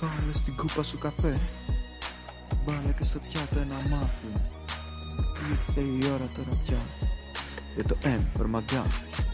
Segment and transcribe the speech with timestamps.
[0.00, 1.40] Βάλε στην κούπα σου καφέ.
[2.64, 4.26] Βάλε και στο πιάτο ένα μάφι
[5.50, 6.78] Ήρθε η ώρα τώρα πια
[7.74, 9.29] Για το M for McGuffin Γεια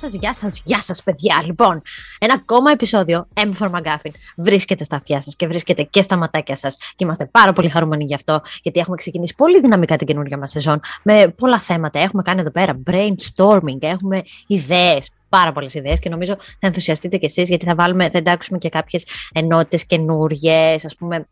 [0.00, 1.42] σας, γεια σας, γεια σας παιδιά.
[1.44, 1.82] Λοιπόν,
[2.18, 6.56] ένα ακόμα επεισόδιο M for McGuffin βρίσκεται στα αυτιά σας και βρίσκεται και στα ματάκια
[6.56, 10.38] σας και είμαστε πάρα πολύ χαρούμενοι γι' αυτό γιατί έχουμε ξεκινήσει πολύ δυναμικά την καινούργια
[10.38, 11.98] μας σεζόν με πολλά θέματα.
[11.98, 17.24] Έχουμε κάνει εδώ πέρα brainstorming, έχουμε ιδέες, πάρα πολλές ιδέες και νομίζω θα ενθουσιαστείτε κι
[17.24, 21.24] εσείς γιατί θα, βάλουμε, θα εντάξουμε και κάποιες ενότητες καινούριε, ας πούμε, ε,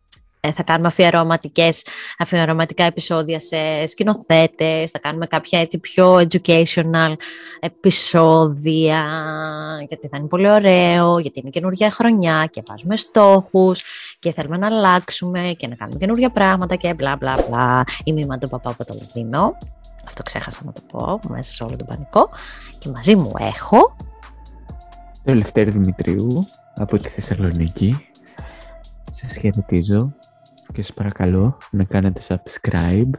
[0.52, 1.86] θα κάνουμε αφιερωματικές,
[2.18, 7.14] αφιερωματικά επεισόδια σε σκηνοθέτες, θα κάνουμε κάποια έτσι πιο educational
[7.60, 9.04] επεισόδια,
[9.88, 13.84] γιατί θα είναι πολύ ωραίο, γιατί είναι καινούργια χρονιά και βάζουμε στόχους
[14.18, 17.84] και θέλουμε να αλλάξουμε και να κάνουμε καινούργια πράγματα και μπλα μπλα μπλα.
[18.04, 19.56] Είμαι η παπά από το Λονδίνο.
[20.06, 22.30] Αυτό ξέχασα να το πω μέσα σε όλο τον πανικό.
[22.78, 23.96] Και μαζί μου έχω...
[25.24, 28.08] Το Ελευθέρη Δημητρίου από τη Θεσσαλονίκη.
[29.12, 30.14] Σας χαιρετίζω
[30.74, 33.10] και σας παρακαλώ να κάνετε subscribe,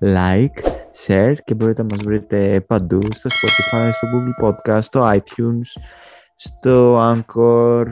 [0.00, 0.62] like,
[1.06, 5.82] share και μπορείτε να μας βρείτε παντού στο Spotify, στο Google Podcast, στο iTunes,
[6.36, 7.84] στο Anchor,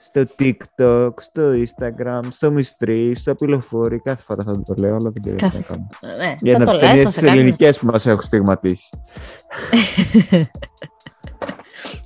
[0.00, 4.00] στο TikTok, στο Instagram, στο Mystery, στο Απειλοφόρη.
[4.00, 5.88] Κάθε φορά θα το λέω, αλλά δεν ξέρω τι να κάνω.
[6.16, 8.88] Ναι, Για να φτιάξει τις ελληνικές που μας έχουν στιγματίσει.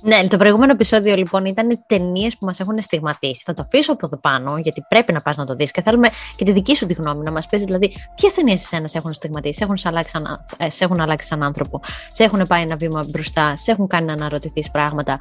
[0.01, 3.41] Ναι, το προηγούμενο επεισόδιο λοιπόν ήταν ταινίες που μας έχουν στιγματίσει.
[3.45, 6.07] Θα το αφήσω από εδώ πάνω, γιατί πρέπει να πας να το δεις και θέλουμε
[6.35, 7.63] και τη δική σου τη γνώμη να μας πεις.
[7.63, 11.27] Δηλαδή, ποιες ταινίες εσένα σε έχουν στιγματίσει, σε έχουν, αλλάξει σαν, ε, σε έχουν αλλάξει
[11.27, 15.19] σαν άνθρωπο, σε έχουν πάει ένα βήμα μπροστά, σε έχουν κάνει να αναρωτηθείς πράγματα,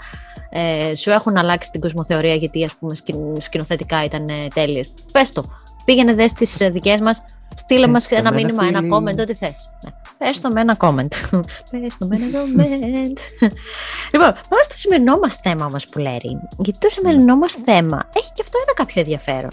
[0.50, 2.94] ε, σου έχουν αλλάξει την κοσμοθεωρία γιατί ας πούμε
[3.38, 4.84] σκηνοθετικά ήταν ε, τέλειε.
[5.12, 5.44] Πες το.
[5.88, 7.22] Πήγαινε δες τις ε, δικές μας
[7.54, 9.70] Στείλε μας ένα μήνυμα, ένα comment, ό,τι θες.
[9.84, 9.90] Ναι.
[10.18, 11.08] Πες το με ένα comment.
[11.70, 13.18] Πες το με ένα comment.
[14.12, 16.40] λοιπόν, πάμε στο σημερινό μας θέμα όμως που λέει.
[16.56, 19.50] Γιατί το σημερινό μας θέμα έχει και αυτό ένα κάποιο ενδιαφέρον.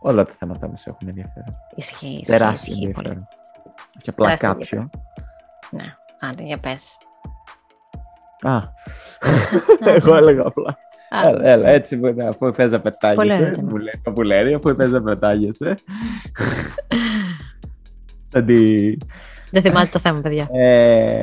[0.00, 1.56] Όλα τα θέματα μας έχουν ενδιαφέρον.
[1.74, 2.22] Ισχύει.
[2.26, 3.28] Τεράστιο ενδιαφέρον.
[4.02, 4.90] Και απλά κάποιο.
[5.70, 6.96] Ναι, άντε για πες.
[8.42, 8.60] Α,
[9.96, 10.78] εγώ έλεγα απλά.
[11.22, 14.90] Έλα, έλα, έτσι που είναι, αφού θες να πετάγεσαι, μου λέει το πουλέρι, αφού θες
[14.90, 15.74] να πετάγεσαι.
[18.28, 18.46] Σαν
[19.50, 20.48] Δεν θυμάται το θέμα, παιδιά.
[20.52, 21.22] Ε,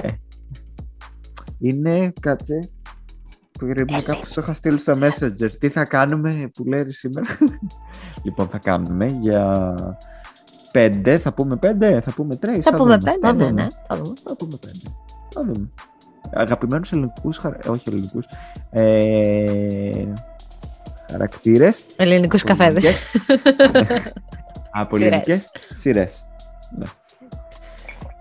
[1.60, 2.60] είναι, κάτσε,
[3.52, 5.50] που ήρθε κάπου σου είχα στείλει στο Messenger.
[5.60, 7.38] Τι θα κάνουμε, που λέει σήμερα;
[8.24, 9.76] λοιπόν, θα κάνουμε για
[10.72, 12.64] πέντε, θα πούμε πέντε, θα πούμε τρεις.
[12.64, 13.68] Θα, πούμε πέντε, ναι, ναι.
[13.88, 14.96] Θα δούμε, θα πούμε πέντε.
[15.34, 15.70] Θα δούμε
[16.34, 17.38] αγαπημένους ελληνικούς,
[17.68, 18.26] όχι ελληνικούς,
[18.72, 20.06] ε,
[21.12, 21.86] χαρακτήρες.
[21.96, 22.96] Ελληνικούς καφέδες.
[24.72, 25.50] Από ελληνικές
[25.82, 26.26] σειρές.
[26.78, 26.86] Ναι.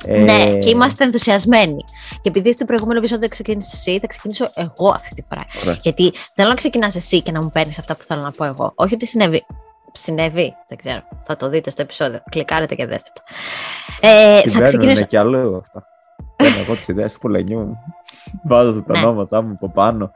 [0.07, 0.59] Ναι, ε...
[0.59, 1.85] και είμαστε ενθουσιασμένοι.
[2.23, 5.45] Και επειδή στην προηγούμενο επεισόδιο ξεκίνησε εσύ, θα ξεκινήσω εγώ αυτή τη φορά.
[5.83, 8.73] Γιατί θέλω να ξεκινάς εσύ και να μου παίρνεις αυτά που θέλω να πω εγώ.
[8.75, 9.45] Όχι ότι συνέβη.
[9.93, 11.03] Συνέβη, δεν ξέρω.
[11.21, 12.23] Θα το δείτε στο επεισόδιο.
[12.31, 13.23] Κλικάρετε και δέστε το.
[14.01, 15.05] Ε, θα ξεκινήσω.
[15.05, 15.87] και άλλο αυτά.
[16.37, 17.77] Παίρνω εγώ τις ιδέες του Πολενιού.
[18.43, 19.07] Βάζω τα ναι.
[19.07, 20.13] ονόματά μου από πάνω.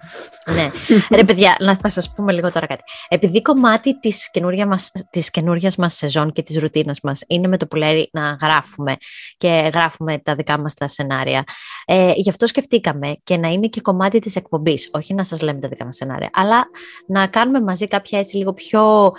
[0.55, 0.71] ναι.
[1.17, 2.83] Ρε παιδιά, να θα σας πούμε λίγο τώρα κάτι.
[3.09, 7.57] Επειδή κομμάτι της καινούργια μας, της καινούργιας μας σεζόν και της ρουτίνας μας είναι με
[7.57, 8.97] το που λέει να γράφουμε
[9.37, 11.45] και γράφουμε τα δικά μας τα σενάρια.
[11.85, 14.89] Ε, γι' αυτό σκεφτήκαμε και να είναι και κομμάτι της εκπομπής.
[14.93, 16.65] Όχι να σας λέμε τα δικά μας σενάρια, αλλά
[17.07, 19.13] να κάνουμε μαζί κάποια έτσι λίγο πιο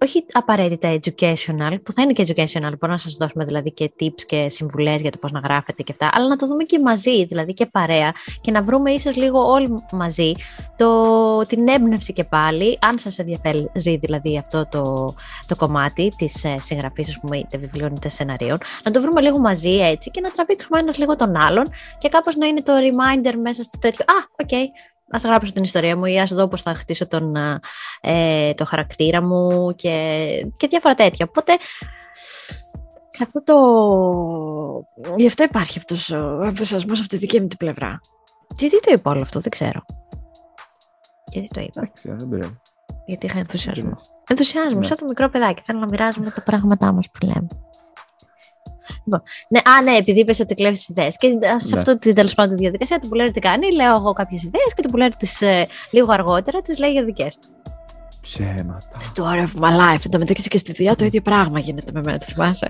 [0.00, 4.22] όχι απαραίτητα educational, που θα είναι και educational, μπορούμε να σας δώσουμε δηλαδή και tips
[4.26, 7.24] και συμβουλές για το πώς να γράφετε και αυτά, αλλά να το δούμε και μαζί,
[7.24, 10.32] δηλαδή και παρέα και να βρούμε ίσως λίγο όλοι μαζί
[10.76, 15.14] το, την έμπνευση και πάλι, αν σας ενδιαφέρει δηλαδή αυτό το,
[15.46, 19.38] το κομμάτι της ε, συγγραφής, ας πούμε, είτε βιβλίων είτε σεναρίων, να το βρούμε λίγο
[19.38, 21.64] μαζί έτσι και να τραβήξουμε ένας λίγο τον άλλον
[21.98, 24.64] και κάπως να είναι το reminder μέσα στο τέτοιο «Α, ok, okay,
[25.10, 27.36] ας γράψω την ιστορία μου ή ας δω πώς θα χτίσω τον,
[28.00, 30.26] ε, το χαρακτήρα μου και,
[30.56, 31.26] και διάφορα τέτοια.
[31.28, 31.52] Οπότε,
[33.18, 33.56] σε αυτό το...
[35.16, 38.00] Γι' αυτό υπάρχει αυτός ο ενθουσιασμός από τη δική μου την πλευρά.
[38.56, 39.84] Τι, τι το είπα όλο αυτό, δεν ξέρω.
[41.30, 42.60] Γιατί το είπα; Δεν ξέρω,
[43.06, 43.96] Γιατί είχα ενθουσιασμό.
[44.28, 44.84] Ενθουσιασμό, ναι.
[44.84, 45.62] σαν το μικρό παιδάκι.
[45.62, 47.46] Θέλω να μοιράζομαι τα πράγματά μας που λέμε.
[49.04, 51.16] Λοιπόν, ναι, α, ναι, επειδή είπες ότι κλέβεις ιδέες.
[51.16, 51.80] Και σε ναι.
[51.80, 54.74] αυτή την τέλος πάντων τη διαδικασία, του που λέει τι κάνει, λέω εγώ κάποιες ιδέες
[54.74, 57.48] και του που λέει τις, ε, λίγο αργότερα τις λέει για δικές του.
[58.28, 59.00] Ψέματα.
[59.14, 60.04] Story of my life.
[60.04, 62.66] Εν τω μεταξύ και στη δουλειά το ίδιο πράγμα γίνεται με μένα, το θυμάσαι;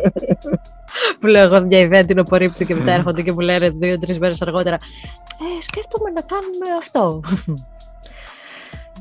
[1.20, 4.42] που λέω εγώ μια ιδέα την απορρίπτω και μετά έρχονται και μου λένε δύο-τρεις μέρες
[4.42, 4.76] αργότερα.
[4.76, 7.20] Ε, σκέφτομαι να κάνουμε αυτό.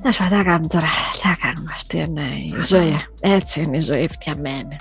[0.03, 0.87] Να σου τι κάνουμε τώρα.
[1.13, 1.71] Τι κάνουμε.
[1.73, 3.05] Αυτή είναι η ζωή.
[3.19, 4.75] Έτσι είναι η ζωή φτιαμένη.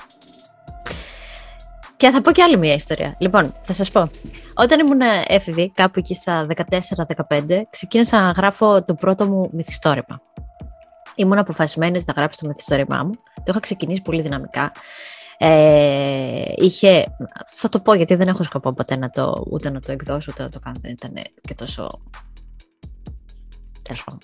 [1.96, 3.16] Και θα πω και άλλη μια ιστορία.
[3.18, 4.10] Λοιπόν, θα σας πω.
[4.54, 6.46] Όταν ήμουν έφηβη, κάπου εκεί στα
[7.28, 10.20] 14-15, ξεκίνησα να γράφω το πρώτο μου μυθιστόρημα.
[11.16, 13.14] Ήμουν αποφασισμένη ότι θα γράψω το μυθιστόρημά μου.
[13.34, 14.72] Το είχα ξεκινήσει πολύ δυναμικά.
[15.38, 19.92] Ε, είχε, θα το πω γιατί δεν έχω σκοπό ποτέ να το, ούτε να το
[19.92, 20.76] εκδώσω, ούτε να το κάνω.
[20.80, 22.00] Δεν ήταν και τόσο
[23.82, 24.20] τέλος πάντων,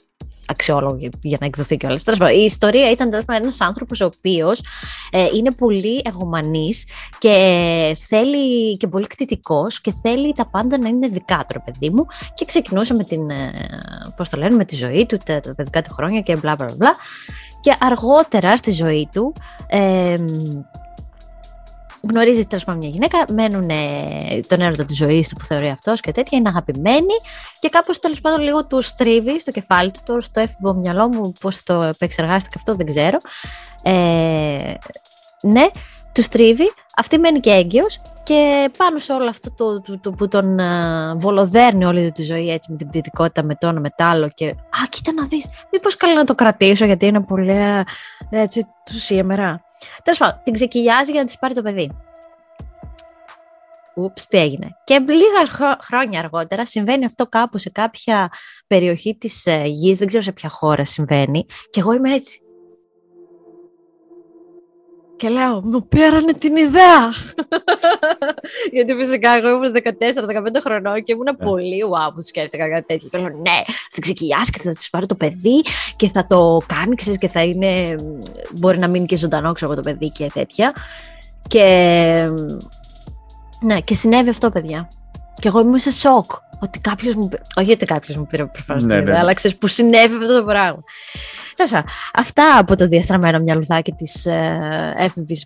[0.52, 2.04] αξιόλογη για να εκδοθεί κιόλας.
[2.36, 4.62] Η ιστορία ήταν ένας άνθρωπος ο οποίος
[5.10, 6.84] ε, είναι πολύ εγωμανής
[7.18, 12.06] και θέλει και πολύ κτητικός και θέλει τα πάντα να είναι δικά του, παιδί μου.
[12.34, 13.52] Και ξεκινούσε με την, ε,
[14.16, 16.74] πώς το λένε, με τη ζωή του, τα, τα παιδικά του χρόνια και μπλα μπλα
[16.76, 16.94] μπλα.
[17.60, 19.34] Και αργότερα στη ζωή του
[19.66, 20.16] ε,
[22.10, 23.70] γνωρίζεις τέλος πάντων μια γυναίκα, μένουν
[24.46, 27.14] τον έρωτα της ζωής του που θεωρεί αυτός και τέτοια, είναι αγαπημένοι
[27.58, 30.00] και κάπως τέλος πάντων λίγο του στρίβει στο κεφάλι του.
[30.04, 33.18] Τώρα στο έφηβο μυαλό μου πώς το επεξεργάστηκε αυτό δεν ξέρω.
[33.82, 34.74] Ε,
[35.42, 35.66] ναι,
[36.12, 40.28] του στρίβει, αυτή μένει και έγκυος και πάνω σε όλο αυτό το, το, το που
[40.28, 44.04] τον uh, βολοδέρνει όλη τη ζωή έτσι με την πτυτικότητα, με το ένα, με το
[44.04, 47.84] άλλο και «Α, κοίτα να δεις, μήπως καλά να το κρατήσω γιατί είναι πολύ
[48.30, 49.64] έτσι του σήμερα».
[50.02, 51.96] Τέλος πάντων, την ξεκυλιάζει για να της πάρει το παιδί.
[53.94, 54.68] Ούψ, τι έγινε.
[54.84, 58.32] Και λίγα χρόνια αργότερα συμβαίνει αυτό κάπου σε κάποια
[58.66, 62.41] περιοχή της ε, γης, δεν ξέρω σε ποια χώρα συμβαίνει, και εγώ είμαι έτσι.
[65.22, 67.12] Και λέω, μου πέρανε την ιδέα.
[68.72, 71.38] Γιατί φυσικά εγώ ήμουν 14-15 χρονών και ήμουν yeah.
[71.38, 71.46] Ναι.
[71.46, 73.08] πολύ wow που σκέφτηκα κάτι τέτοιο.
[73.08, 75.62] Και λέω, ναι, θα ξεκυλιάσει και θα της πάρει το παιδί
[75.96, 77.96] και θα το κάνει ξέρεις, και θα είναι.
[78.54, 80.72] Μπορεί να μείνει και ζωντανό, ξέρω το παιδί και τέτοια.
[81.48, 82.28] Και.
[83.60, 84.88] Ναι, και συνέβη αυτό, παιδιά.
[85.34, 86.30] Και εγώ ήμουν σε σοκ.
[86.62, 87.28] Ότι κάποιος μου.
[87.56, 89.20] Όχι γιατί κάποιος μου πήρε προφανώς ναι, την ιδέα, ναι.
[89.20, 90.82] αλλά ξέρεις που συνέβη αυτό το πράγμα.
[91.56, 91.84] Τέσσερα.
[92.14, 95.44] Αυτά από το διαστραμμένο μυαλουδάκι της ε, έφηβης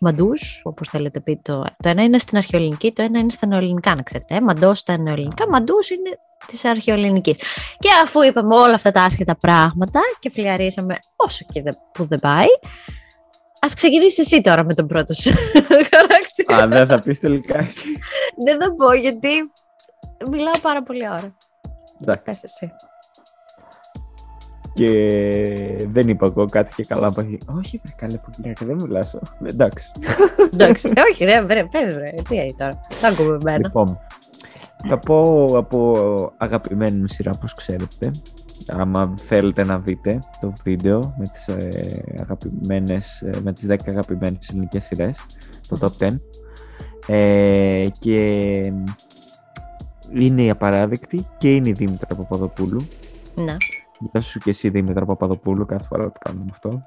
[0.00, 1.40] Μαντούς, όπως θέλετε πει.
[1.42, 4.34] Το, το ένα είναι στην αρχαιοελληνική, το ένα είναι στα νεοελληνικά, να ξέρετε.
[4.34, 4.40] Ε.
[4.40, 7.36] Μαντός στα νεοελληνικά, μαντούς είναι της αρχαιοελληνικής.
[7.78, 11.62] Και αφού είπαμε όλα αυτά τα άσχετα πράγματα και φλιαρίσαμε όσο και
[11.92, 12.46] που δεν πάει,
[13.60, 15.30] Α ξεκινήσεις εσύ τώρα με τον πρώτο σου
[15.92, 16.62] χαρακτήρα.
[16.62, 17.88] Α, δεν θα πεις τελικά εσύ.
[18.44, 19.28] δεν θα πω γιατί
[20.30, 21.36] μιλάω πάρα πολύ ώρα.
[22.00, 22.40] Εντάξει.
[22.42, 22.72] εσύ.
[24.72, 27.20] Και δεν είπα εγώ κάτι και καλά από
[27.56, 29.18] Όχι, βρε καλέ που και δεν μιλάσω.
[29.44, 29.90] Εντάξει.
[30.52, 32.80] Εντάξει, όχι, ρε, βρε, πες βρε, τι είναι τώρα.
[32.88, 33.58] Θα ακούμε εμένα.
[33.62, 33.98] Λοιπόν,
[34.88, 38.10] θα πω από αγαπημένη μου σειρά, όπως ξέρετε.
[38.66, 44.48] Άμα θέλετε να δείτε το βίντεο με τις, ε, αγαπημένες, ε, με τις 10 αγαπημένες
[44.50, 45.26] ελληνικές σειρές,
[45.68, 46.20] το Top 10.
[47.06, 48.72] Ε, και
[50.12, 52.88] είναι η απαράδεκτη και είναι η Δήμητρα Παπαδοπούλου.
[53.34, 53.56] Ναι.
[54.12, 56.82] Γεια σου και εσύ Δήμητρα Παπαδοπούλου, κάθε φορά το κάνουμε αυτό.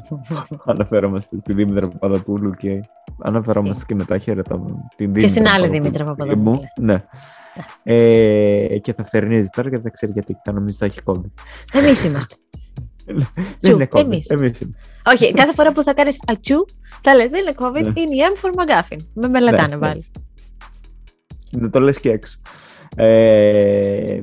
[0.72, 2.80] αναφερόμαστε στη Δήμητρα Παπαδοπούλου και
[3.22, 6.60] αναφερόμαστε και μετά χαιρετάμε την Δήμητρα Και στην άλλη Δήμητρα Παπαδοπούλου.
[6.80, 7.04] Ναι.
[7.82, 11.42] ε, και θα φτερνίζει τώρα γιατί δεν ξέρει γιατί θα νομίζει ότι θα έχει COVID.
[11.72, 12.34] Εμείς είμαστε.
[13.60, 14.04] δεν είναι COVID.
[14.04, 14.28] Εμείς.
[14.28, 14.60] Εμείς
[15.06, 16.64] Όχι, κάθε φορά που θα κάνεις ατσού,
[17.02, 18.00] θα λες δεν είναι COVID, ναι.
[18.00, 18.98] είναι η M for McGuffin.
[19.14, 20.04] Με μελετάνε ναι, πάλι.
[21.50, 22.38] Δεν το λες και έξω.
[22.96, 24.20] Ε,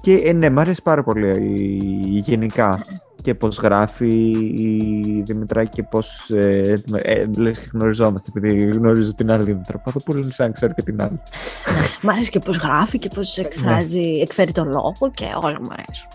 [0.00, 2.80] και ε, ναι, μου αρέσει πάρα πολύ η, γενικά
[3.22, 4.08] και πώς γράφει
[4.56, 10.20] η Δημητρά και πώς ε, ε, λες και γνωριζόμαστε επειδή γνωρίζω την άλλη Δημητρά Παπαδοπούλου
[10.20, 11.20] είναι σαν ξέρω και την άλλη.
[11.80, 14.22] Ναι, μ' αρέσει και πώς γράφει και πώς εκφράζει, ναι.
[14.22, 16.08] εκφέρει τον λόγο και όλα μου αρέσουν.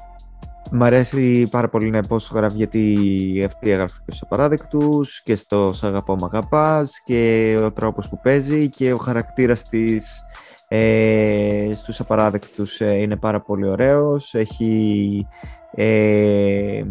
[0.75, 5.73] Μ' αρέσει πάρα πολύ να πώς γράφει γιατί αυτή έγραφε και στους απαράδεκτους και στο
[5.73, 10.23] «Σ' αγαπώ μ' αγαπάς» και ο τρόπος που παίζει και ο χαρακτήρας της
[10.67, 15.27] ε, στους απαράδεκτους ε, είναι πάρα πολύ ωραίος, έχει,
[15.71, 16.83] ε,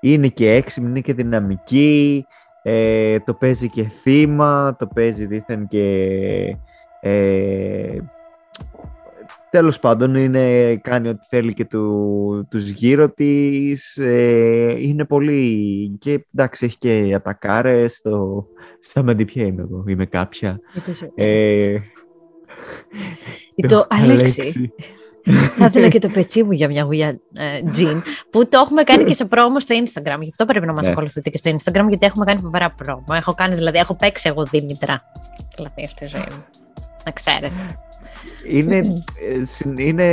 [0.00, 2.26] είναι και έξυπνη, είναι και δυναμική,
[2.62, 5.86] ε, το παίζει και θύμα, το παίζει δίθεν και...
[9.56, 15.96] Ε, τέλος πάντων είναι, κάνει ό,τι θέλει και του, τους γύρω της, ε, είναι πολύ
[15.98, 18.46] και εντάξει έχει και ατακάρες, το,
[18.80, 20.60] στα ποια είμαι εγώ, είμαι κάποια.
[21.14, 21.76] Ε,
[23.68, 24.72] το Αλέξη.
[25.58, 29.04] Θα ήθελα και το πετσί μου για μια γουλιά ε, τζιν, που το έχουμε κάνει
[29.04, 30.18] και σε πρόμο στο Instagram.
[30.20, 30.92] Γι' αυτό πρέπει να μας ναι.
[30.92, 33.04] ακολουθείτε και στο Instagram, γιατί έχουμε κάνει φοβερά πρόμο.
[33.10, 35.02] Έχω κάνει, δηλαδή, έχω παίξει εγώ Δήμητρα.
[35.56, 36.44] Δηλαδή, στη ζωή μου.
[37.04, 37.85] Να ξέρετε.
[38.48, 40.04] Είναι, ε, είναι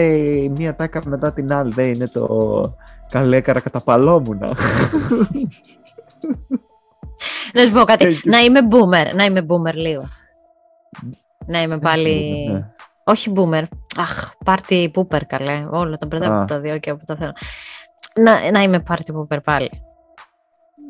[0.50, 2.76] μία τάκα μετά την άλλη, δεν είναι το
[3.10, 4.58] καλέ καρακαταπαλόμουνα.
[7.54, 8.22] Να σου πω κάτι.
[8.24, 10.10] να είμαι boomer, να είμαι boomer λίγο.
[11.46, 12.48] Να είμαι πάλι.
[12.52, 12.72] Ναι.
[13.04, 13.64] Όχι boomer.
[13.98, 15.68] Αχ, party pooper καλέ.
[15.72, 17.34] Όλα τα μπερδεύω από τα δύο και από τα θέλω.
[18.16, 19.72] Να, να είμαι party pooper πάλι.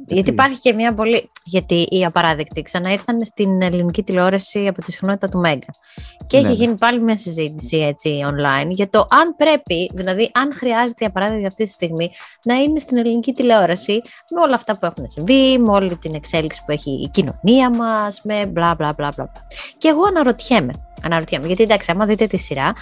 [0.08, 1.30] Γιατί υπάρχει και μια πολύ.
[1.44, 5.74] Γιατί οι απαράδεκτοι ξαναήρθαν στην ελληνική τηλεόραση από τη συχνότητα του Μέγκα.
[6.28, 6.56] Και έχει Ναι, ναι.
[6.58, 11.46] γίνει πάλι μια συζήτηση έτσι online για το αν πρέπει, δηλαδή αν χρειάζεται η απαράδεκτη
[11.46, 12.12] αυτή τη στιγμή
[12.44, 14.02] να είναι στην ελληνική τηλεόραση
[14.36, 18.22] με όλα αυτά που έχουν συμβεί, με όλη την εξέλιξη που έχει η κοινωνία μας,
[18.24, 19.32] με μπλα μπλα μπλα μπλα.
[19.78, 20.74] Και εγώ αναρωτιέμαι.
[21.04, 21.48] Αναρωτιέμαι.
[21.48, 22.74] Γιατί εντάξει, άμα δείτε τη σειρά,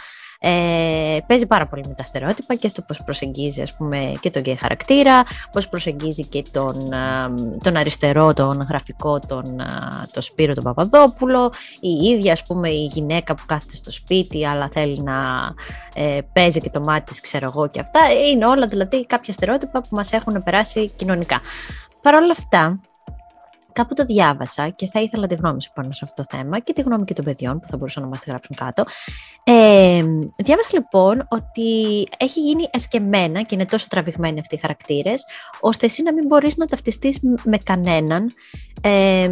[0.43, 4.41] ε, παίζει πάρα πολύ με τα στερεότυπα και στο πώς προσεγγίζει ας πούμε, και τον
[4.41, 7.33] γκέι χαρακτήρα, πώς προσεγγίζει και τον, α,
[7.63, 12.86] τον αριστερό, τον γραφικό, τον, α, τον Σπύρο τον Παπαδόπουλο, η ίδια ας πούμε η
[12.86, 15.19] γυναίκα που κάθεται στο σπίτι αλλά θέλει να
[15.93, 18.00] ε, παίζει και το μάτι της ξέρω εγώ και αυτά,
[18.31, 21.41] είναι όλα δηλαδή κάποια στερεότυπα που μας έχουν περάσει κοινωνικά.
[22.01, 22.79] Παρ' όλα αυτά,
[23.73, 26.73] κάπου το διάβασα και θα ήθελα τη γνώμη σου πάνω σε αυτό το θέμα και
[26.73, 28.83] τη γνώμη και των παιδιών που θα μπορούσαν να μας τη γράψουν κάτω.
[29.43, 30.03] Ε,
[30.37, 35.23] διάβασα λοιπόν ότι έχει γίνει εσκεμμένα και είναι τόσο τραβηγμένοι αυτοί οι χαρακτήρες,
[35.59, 38.33] ώστε εσύ να μην μπορείς να ταυτιστείς μ- με κανέναν,
[38.81, 39.29] ε,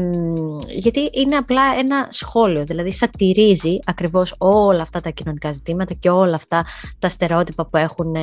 [0.67, 6.36] γιατί είναι απλά ένα σχόλιο, δηλαδή σατυρίζει ακριβώς όλα αυτά τα κοινωνικά ζητήματα και όλα
[6.36, 6.65] αυτά
[7.00, 8.22] τα στερεότυπα που έχουν ε,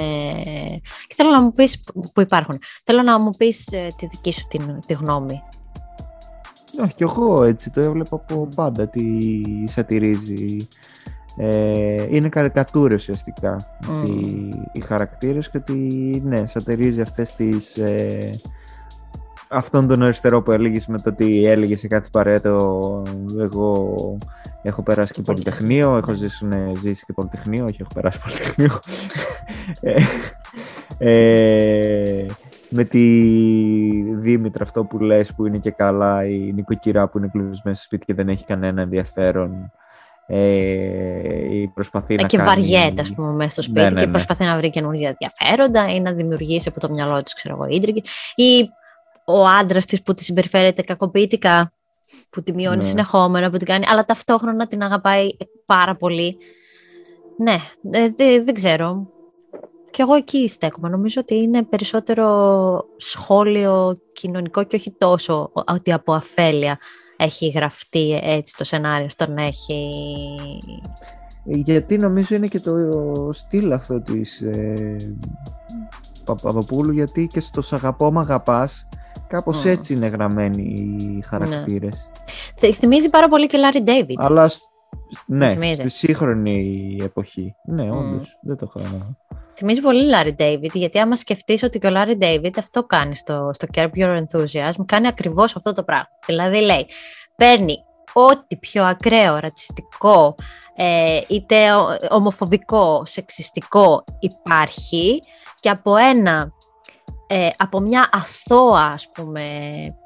[1.07, 1.81] και θέλω να μου πεις
[2.15, 2.59] που υπάρχουν.
[2.85, 5.43] Θέλω να μου πεις ε, τη δική σου την, τη γνώμη.
[6.83, 9.03] Όχι, και εγώ έτσι το έβλεπα από πάντα τι
[9.65, 10.69] σατυρίζει.
[11.39, 13.51] Ε, είναι καρικατούρες ουσιαστικά
[13.87, 13.93] Μμμ.
[13.93, 15.75] αυτοί οι χαρακτήρες και ότι
[16.25, 17.77] ναι, σατυρίζει αυτές τις...
[17.77, 18.41] Ε,
[19.49, 23.03] αυτόν τον αριστερό που έλεγες με το ότι έλεγε σε κάθε παρέτο
[23.41, 23.97] εγώ
[24.63, 28.81] έχω περάσει και πολυτεχνείο, έχω ζήσει, ναι, ζήσει και πολυτεχνείο, όχι έχω περάσει πολυτεχνείο.
[29.81, 29.95] Ε,
[30.99, 32.27] ε,
[32.77, 33.01] με τη
[34.15, 38.05] Δήμητρα αυτό που λες που είναι και καλά η νοικοκυρά που είναι κλεισμένη στο σπίτι
[38.05, 39.73] και δεν έχει κανένα ενδιαφέρον
[40.27, 42.49] ε, ή προσπαθεί Ε, να και κάνει...
[42.49, 44.11] βαριέται, ας πούμε, μέσα στο σπίτι Ναι, ναι, και ναι.
[44.13, 48.03] προσπαθεί να βρει καινούργια ενδιαφέροντα ή να δημιουργήσει από το μυαλό της, ξέρω εγώ, ίντρικη.
[48.35, 48.69] Ή
[49.25, 51.73] ο άντρας της που τη συμπεριφέρεται κακοποιητικά,
[52.31, 52.83] που τη μειώνει Ναι.
[52.83, 55.29] συνεχόμενα, που την κάνει, αλλά ταυτόχρονα την αγαπάει
[55.67, 56.37] πάρα πολύ.
[57.39, 57.57] Ναι,
[57.91, 59.09] ε, δε- δεν ξέρω.
[59.97, 60.89] Και εγώ εκεί στέκομαι.
[60.89, 66.79] Νομίζω ότι είναι περισσότερο σχόλιο κοινωνικό και όχι τόσο ότι από αφέλεια
[67.17, 69.91] έχει γραφτεί έτσι το σενάριο στο να έχει
[71.45, 72.75] Γιατί νομίζω είναι και το
[73.33, 74.97] στυλ αυτό της ε,
[76.25, 78.89] Παπαδοπούλου γιατί και στο «Σ' αγαπώ μ' αγαπάς»
[79.29, 79.69] κάπως Μμ.
[79.69, 80.63] έτσι είναι γραμμένοι
[80.99, 82.11] οι χαρακτήρες.
[82.57, 84.21] Θε- Θυμίζει πάρα πολύ και Λάρι Ντέιβιτ.
[84.21, 84.61] Αλλά σ-
[85.27, 85.79] ναι, θυμίζεις.
[85.79, 87.55] στη σύγχρονη εποχή.
[87.67, 87.97] Ναι, Μμ.
[87.97, 89.17] όντως, δεν το είχα...
[89.57, 93.51] Θυμίζει πολύ Λάρι Ντέιβιτ, γιατί άμα σκεφτείς ότι και ο Λάρι Ντέιβιτ αυτό κάνει στο,
[93.55, 96.09] στο Curb Your Enthusiasm, κάνει ακριβώς αυτό το πράγμα.
[96.27, 96.87] Δηλαδή λέει,
[97.37, 97.77] παίρνει
[98.13, 100.35] ό,τι πιο ακραίο, ρατσιστικό,
[100.77, 105.23] ε, είτε ο- ομοφοβικό, σεξιστικό υπάρχει
[105.61, 106.51] και από ένα
[107.29, 109.51] ε, από μια αθώα ας πούμε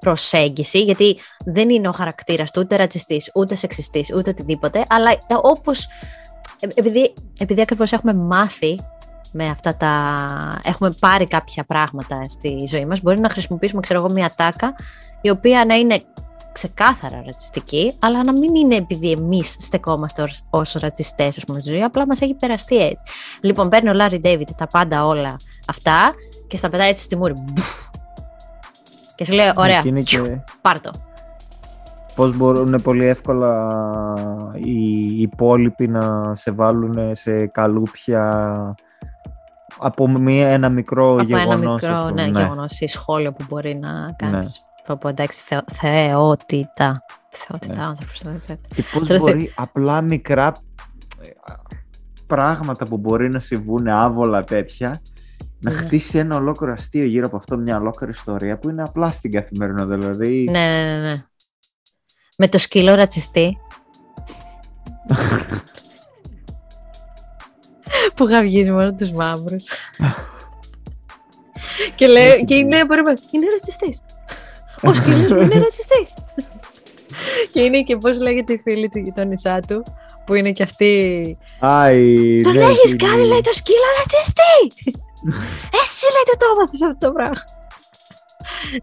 [0.01, 5.17] προσέγγιση γιατί δεν είναι ο χαρακτήρας του ούτε ρατσιστής, ούτε σεξιστής, ούτε οτιδήποτε αλλά ε,
[5.43, 5.85] όπως
[6.61, 8.79] ε, επειδή, επειδή ακριβώς έχουμε μάθει
[9.33, 9.91] με αυτά τα...
[10.65, 14.75] έχουμε πάρει κάποια πράγματα στη ζωή μας μπορεί να χρησιμοποιήσουμε ξέρω εγώ μια τάκα
[15.21, 16.03] η οποία να είναι
[16.53, 21.71] ξεκάθαρα ρατσιστική, αλλά να μην είναι επειδή εμείς στεκόμαστε ως, ως ρατσιστές, ας πούμε, στη
[21.71, 23.05] ζωή, απλά μας έχει περαστεί έτσι.
[23.41, 25.37] Λοιπόν, παίρνει ο Λάρι Ντέιβιτ τα πάντα όλα
[25.69, 26.13] αυτά
[26.47, 27.33] και στα πετάει έτσι στη μούρη.
[27.37, 27.89] Μπουφ.
[29.15, 30.91] Και σου λέει, ωραία, Και είναι και πάρ' το.
[32.15, 33.75] πώς μπορούν πολύ εύκολα
[34.55, 38.75] οι υπόλοιποι να σε βάλουν σε καλούπια
[39.81, 41.55] από μία, ένα μικρό Από γεγονός.
[41.61, 44.49] ένα ας μικρό πούμε, ναι, γεγονός ή σχόλιο που μπορεί να κάνεις.
[44.49, 44.85] Ναι.
[44.87, 47.05] Πω, πω, εντάξει, θεω, θεότητα.
[47.31, 47.83] Θεότητα, Ναι.
[47.85, 48.21] άνθρωπος.
[48.21, 48.57] θεότητα.
[48.75, 50.53] Και πώς Τώρα θε- μπορεί απλά μικρά
[51.23, 51.29] ε,
[52.27, 55.01] πράγματα που μπορεί να συμβούν άβολα τέτοια
[55.61, 55.77] να Ναι.
[55.77, 59.97] χτίσει ένα ολόκληρο αστείο γύρω από αυτό μια ολόκληρη ιστορία που είναι απλά στην καθημερινότητα.
[59.97, 61.15] Δηλαδή, Ναι, ναι, ναι, ναι.
[62.39, 63.57] Με το σκύλο ρατσιστή.
[68.15, 69.65] που γαυγίζει μόνο τους μαύρους.
[71.95, 74.01] και λέει, και είναι, περίμενε, είναι ρατσιστής.
[74.83, 76.15] Ο σκύλος μου είναι ρατσιστής.
[77.53, 79.83] και είναι και πώς λέγεται η φίλη του γειτόνισά του,
[80.27, 84.83] που είναι και αυτή Άι, Τον ναι, έχεις τι- κάνει, λέει, το σκύλο ρατσιστή!
[85.83, 87.43] Εσύ, λέει, του το έμαθες αυτό το πράγμα.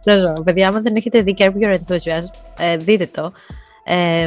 [0.03, 3.31] Δεν ξέρω, παιδιά, άμα δεν έχετε δει Curb Your Enthusiasm, ε, δείτε το.
[3.89, 4.23] Ε,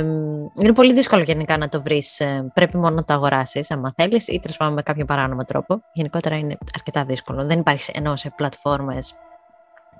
[0.58, 2.20] είναι πολύ δύσκολο γενικά να το βρεις.
[2.20, 5.82] ε, πρέπει μόνο να το αγοράσεις, άμα θέλεις, ή τέλος πάντων με κάποιο παράνομο τρόπο.
[5.92, 7.44] Γενικότερα είναι αρκετά δύσκολο.
[7.46, 9.14] Δεν υπάρχει ενώ σε πλατφόρμες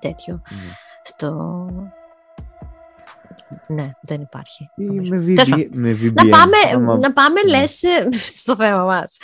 [0.01, 0.43] τέτοιο.
[0.51, 0.73] Ναι.
[1.03, 1.31] Στο...
[3.67, 4.71] Ναι, δεν υπάρχει.
[4.77, 5.15] Ή νομίζω.
[5.15, 5.69] με, Τέλος VB, πάντων.
[5.73, 6.13] με VPN.
[6.13, 7.59] Να πάμε, άμα- να πάμε ναι.
[7.59, 8.09] λες, ε,
[8.43, 9.17] στο θέμα μας.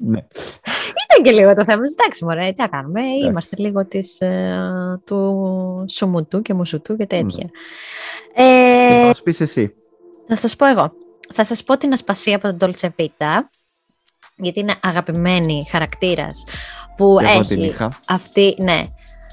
[0.00, 0.18] Ναι.
[0.18, 1.82] Ή είναι και λίγο το θέμα.
[1.98, 3.00] Εντάξει, μωρέ, τι να κάνουμε.
[3.24, 7.46] Είμαστε λίγο της, ε, του σουμουτού και μουσουτού και τέτοια.
[7.46, 7.50] Mm.
[8.34, 9.74] Ε, θα πεις εσύ.
[10.28, 10.92] Θα σας πω εγώ.
[11.34, 13.38] Θα σας πω την ασπασία από τον Dolce Vita,
[14.36, 16.44] γιατί είναι αγαπημένη χαρακτήρας
[16.96, 17.74] που έχει
[18.06, 18.82] αυτή, ναι,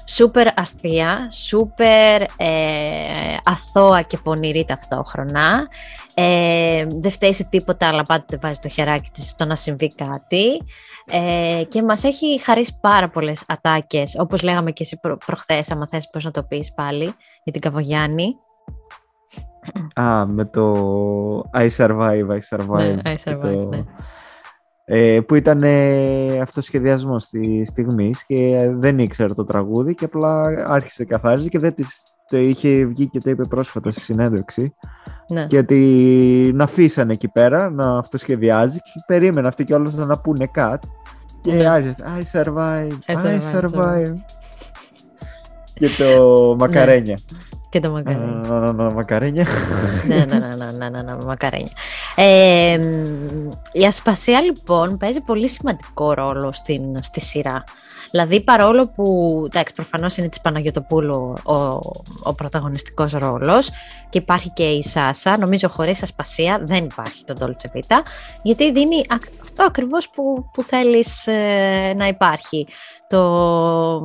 [0.08, 5.68] σούπερ αστεία, σούπερ ε, αθώα και πονηρή ταυτόχρονα.
[6.14, 10.62] Ε, δεν φταίει σε τίποτα, αλλά πάντοτε βάζει το χεράκι της στο να συμβεί κάτι.
[11.06, 15.88] Ε, και μας έχει χαρίσει πάρα πολλές ατάκες, όπως λέγαμε και εσύ προ, προχθές, άμα
[15.90, 17.14] θες πώς να το πεις πάλι,
[17.44, 18.34] για την Καβογιάννη.
[19.94, 20.74] Α, με το
[21.54, 22.76] I survive, I survive.
[22.76, 23.84] Ναι, I survive, ναι
[24.92, 31.04] ε, που ήταν ε, αυτοσχεδιασμός της στιγμής και δεν ήξερε το τραγούδι και απλά άρχισε
[31.04, 34.74] καθάριζε και δεν της, το είχε βγει και το είπε πρόσφατα στη συνέντευξη
[35.28, 35.46] ναι.
[35.46, 40.88] και την αφήσανε εκεί πέρα να αυτοσχεδιάζει και περίμενε αυτή και όλες να πούνε κάτι
[41.40, 41.68] και ναι.
[41.68, 44.14] άρχισε I survive, I survive, I survive.
[45.74, 47.18] και το μακαρένια.
[47.32, 47.38] Ναι.
[47.70, 48.90] Και το μακαρένια.
[48.94, 49.46] μακαρένια.
[50.06, 51.72] ναι, ναι, ναι, ναι, ναι, ναι, μακαρένια.
[52.14, 52.78] Ε,
[53.72, 57.64] η ασπασία λοιπόν παίζει πολύ σημαντικό ρόλο στην, στη σειρά.
[58.10, 61.54] Δηλαδή παρόλο που, εντάξει, προφανώς είναι της Παναγιωτοπούλου ο,
[62.22, 63.70] ο πρωταγωνιστικός ρόλος
[64.08, 68.02] και υπάρχει και η Σάσα, νομίζω χωρίς ασπασία δεν υπάρχει τον Dolce Vita,
[68.42, 69.02] γιατί δίνει
[69.42, 72.66] αυτό ακριβώς που, που θέλεις ε, να υπάρχει
[73.08, 74.02] το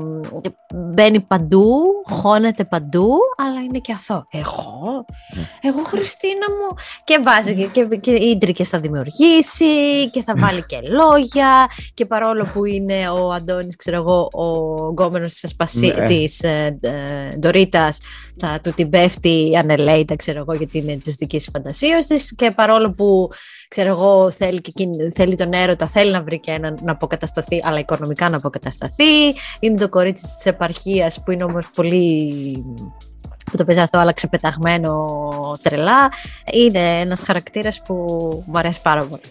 [0.75, 1.73] μπαίνει παντού,
[2.05, 4.27] χώνεται παντού, αλλά είναι και αυτό.
[4.31, 5.05] Εγώ,
[5.35, 5.49] ναι.
[5.61, 6.75] εγώ Χριστίνα μου.
[7.03, 9.65] Και βάζει και, και ίντρικες θα δημιουργήσει
[10.11, 15.33] και θα βάλει και λόγια και παρόλο που είναι ο Αντώνης, ξέρω εγώ, ο γκόμενος
[15.33, 16.05] της, ασπασί, ναι.
[16.05, 17.99] της ε, ε, Ντορίτας,
[18.37, 22.91] θα του την πέφτει ανελέητα, ξέρω εγώ, γιατί είναι της δικής φαντασίας της και παρόλο
[22.91, 23.29] που
[23.67, 27.79] ξέρω εγώ, θέλει, και θέλει τον έρωτα, θέλει να βρει και έναν να αποκατασταθεί, αλλά
[27.79, 29.33] οικονομικά να αποκατασταθεί.
[29.59, 32.65] Είναι το κορίτσι της επαρχίας που είναι όμως πολύ
[33.51, 35.19] που το αυτό, αλλά ξεπεταγμένο
[35.61, 36.11] τρελά.
[36.53, 37.95] Είναι ένας χαρακτήρας που
[38.45, 39.21] μου αρέσει πάρα πολύ.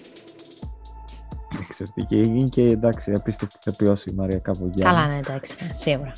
[1.68, 2.16] Εξαιρετική.
[2.16, 4.82] Είναι και εντάξει, απίστευτη θεπιώση η Μαρία Καβογιάννη.
[4.82, 6.12] Καλά, ναι, εντάξει, σίγουρα.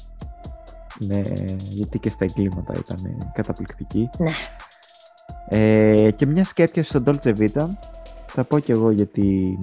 [0.98, 1.20] Ναι,
[1.58, 4.10] γιατί και στα εγκλήματα ήταν καταπληκτική.
[4.18, 4.32] Ναι.
[5.48, 7.66] Ε, και μια σκέπια στον Dolce Vita
[8.26, 9.58] θα πω και εγώ γιατί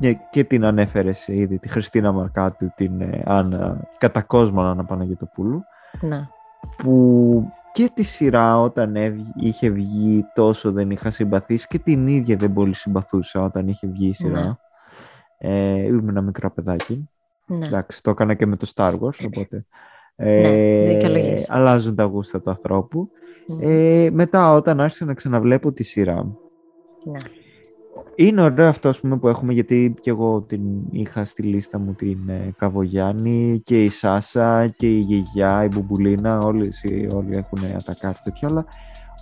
[0.00, 5.62] ε, και την ανέφερες ήδη τη Χριστίνα Μαρκάτου, την ε, Άννα, κατά κόσμο Άννα Παναγιωτοπούλου.
[6.00, 6.28] Να.
[6.76, 8.96] Που και τη σειρά όταν
[9.40, 14.08] είχε βγει τόσο δεν είχα συμπαθήσει και την ίδια δεν πολύ συμπαθούσα όταν είχε βγει
[14.08, 14.40] η σειρά.
[14.40, 14.54] Ναι.
[15.38, 17.08] Ε, ήμουν ένα μικρό παιδάκι.
[17.46, 17.66] Ναι.
[17.66, 19.64] Εντάξει, το έκανα και με το Star Wars, οπότε...
[20.22, 23.10] Ε, ναι, αλλάζουν τα γούστα του ανθρώπου.
[23.60, 26.26] Ε, μετά όταν άρχισα να ξαναβλέπω τη σειρά,
[27.04, 27.18] ναι.
[28.20, 32.28] Είναι ωραίο αυτό πούμε, που έχουμε γιατί και εγώ την είχα στη λίστα μου την
[32.28, 36.72] ε, Καβογιάννη και η Σάσα και η Γιγιά, η Μπουμπουλίνα, όλοι,
[37.14, 38.64] όλοι έχουν ατακάρει τέτοια, αλλά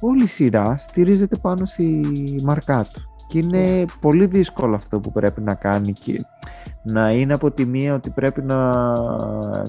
[0.00, 2.02] όλη η σειρά στηρίζεται πάνω στη
[2.44, 3.02] μαρκά του.
[3.28, 3.84] Και είναι ναι.
[4.00, 6.20] πολύ δύσκολο αυτό που πρέπει να κάνει και
[6.82, 8.82] να είναι από τη μία ότι πρέπει να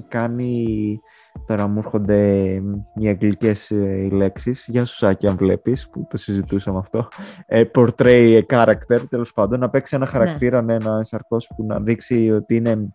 [0.08, 1.00] κάνει
[1.47, 2.47] Τώρα μου έρχονται
[2.95, 4.65] οι αγγλικές ε, οι λέξεις.
[4.67, 7.08] Γεια σου Σάκη αν βλέπεις, που το συζητούσαμε αυτό.
[7.45, 9.60] Ε, portray a character, τέλος πάντων.
[9.60, 10.12] Να παίξει ένα ναι.
[10.12, 10.73] χαρακτήρα, ναι.
[10.73, 12.93] ένα σαρκός που να δείξει ότι είναι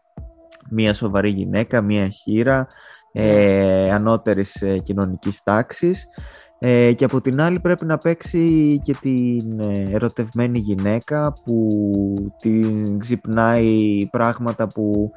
[0.71, 2.67] μια σοβαρή γυναίκα, μια χείρα,
[3.13, 3.93] ε, ναι.
[3.93, 6.09] ανώτερης ε, κοινωνικής τάξης.
[6.59, 11.69] Ε, και από την άλλη πρέπει να παίξει και την ερωτευμένη γυναίκα που
[12.39, 15.13] την ξυπνάει πράγματα που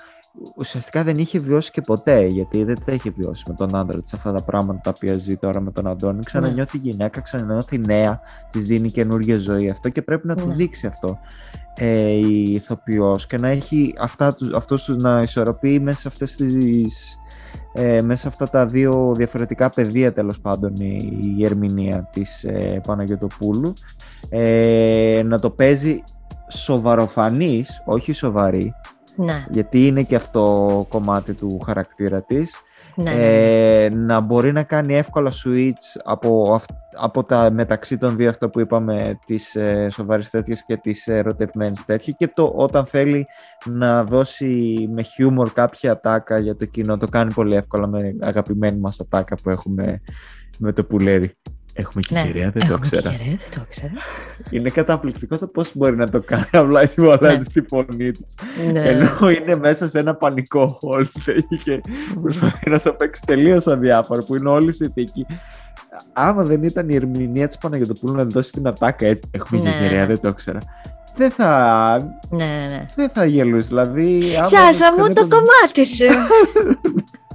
[0.56, 4.14] ουσιαστικά δεν είχε βιώσει και ποτέ, γιατί δεν τα είχε βιώσει με τον άντρα της
[4.14, 6.24] αυτά τα πράγματα τα οποία ζει τώρα με τον Αντώνη.
[6.24, 6.90] Ξανανιώθει ναι.
[6.90, 8.20] γυναίκα, ξανανιώθει νέα,
[8.50, 10.42] της δίνει καινούργια ζωή αυτό και πρέπει να ναι.
[10.42, 11.20] του δείξει αυτό
[11.78, 17.18] ε, η ηθοποιός και να έχει αυτά, αυτός να ισορροπεί μέσα σε αυτές τις
[17.74, 23.74] ε, μέσα αυτά τα δύο διαφορετικά πεδία τέλος πάντων η, η ερμηνεία της ε, Παναγιωτοπούλου
[24.30, 26.04] ε, να το παίζει
[26.50, 28.74] σοβαροφανής, όχι σοβαρή
[29.18, 29.46] ναι.
[29.50, 32.62] Γιατί είναι και αυτό κομμάτι του χαρακτήρα της.
[32.96, 33.84] Ναι, ναι, ναι.
[33.84, 36.62] ε, να μπορεί να κάνει εύκολα switch από,
[37.00, 41.86] από τα μεταξύ των δύο αυτό που είπαμε τις ε, σοβαρές τέτοιες και τις ερωτευμένες
[41.86, 43.26] τέτοιες και το όταν θέλει
[43.66, 48.80] να δώσει με χιούμορ κάποια ατάκα για το κοινό το κάνει πολύ εύκολα με αγαπημένη
[48.80, 50.02] μας ατάκα που έχουμε
[50.58, 51.38] με το πουλέρι.
[51.80, 52.26] Έχουμε και ναι.
[52.26, 53.10] κυρία, δεν το ξέρα.
[53.10, 53.92] Κυρία, δεν το ξέρα.
[54.50, 56.46] Είναι καταπληκτικό το πώς μπορεί να το κάνει.
[56.52, 57.62] Απλά εσύ μου αλλάζεις ναι.
[57.62, 58.36] τη φωνή της.
[58.72, 58.80] Ναι.
[58.80, 61.08] Ενώ είναι μέσα σε ένα πανικό χώρο
[61.64, 61.82] και
[62.22, 65.26] προσπαθεί να το παίξει τελείως αδιάφορο που είναι όλοι θετικοί.
[66.14, 69.30] Άμα δεν ήταν η ερμηνεία της Παναγιοτοπούλου να δώσει την ατάκα έτσι.
[69.32, 69.70] Έχουμε ναι.
[69.70, 70.60] και κυρία, δεν το ξέρα.
[71.16, 71.98] δεν θα,
[72.30, 72.86] Ναι, ναι, ναι.
[72.96, 73.68] δεν θα γελούσε.
[73.68, 76.06] Δηλαδή, άμα Σάσα μου δεν το κομμάτι σου.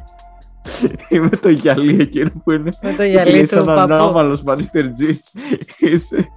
[1.09, 2.70] Είμαι το γυαλί εκείνο που είναι.
[2.83, 3.92] Με το γυαλί Είσαι του ένα παππού.
[3.92, 5.40] ανώμαλος Manister G's.
[5.79, 6.29] Είσαι.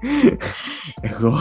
[1.02, 1.34] Εγώ.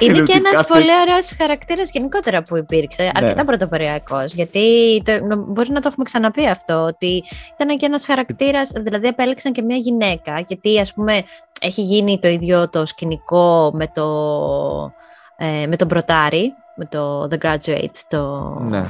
[0.00, 3.10] Είναι και ότι ένας κάθε- πολύ ωραίος χαρακτήρας γενικότερα που υπήρξε.
[3.14, 4.34] Αρκετά πρωτοποριακός.
[4.34, 4.62] Γιατί
[5.04, 6.74] το- νο- μπορεί να το έχουμε ξαναπεί αυτό.
[6.84, 7.22] Ότι
[7.60, 8.70] ήταν και ένας χαρακτήρας.
[8.76, 10.40] Δηλαδή, επέλεξαν και μια γυναίκα.
[10.46, 11.22] Γιατί, ας πούμε,
[11.60, 14.04] έχει γίνει το ίδιο το σκηνικό με, το,
[15.36, 16.52] ε, με τον Πρωτάρη.
[16.80, 17.96] Με το The Graduate.
[18.08, 18.82] Το, Ναι.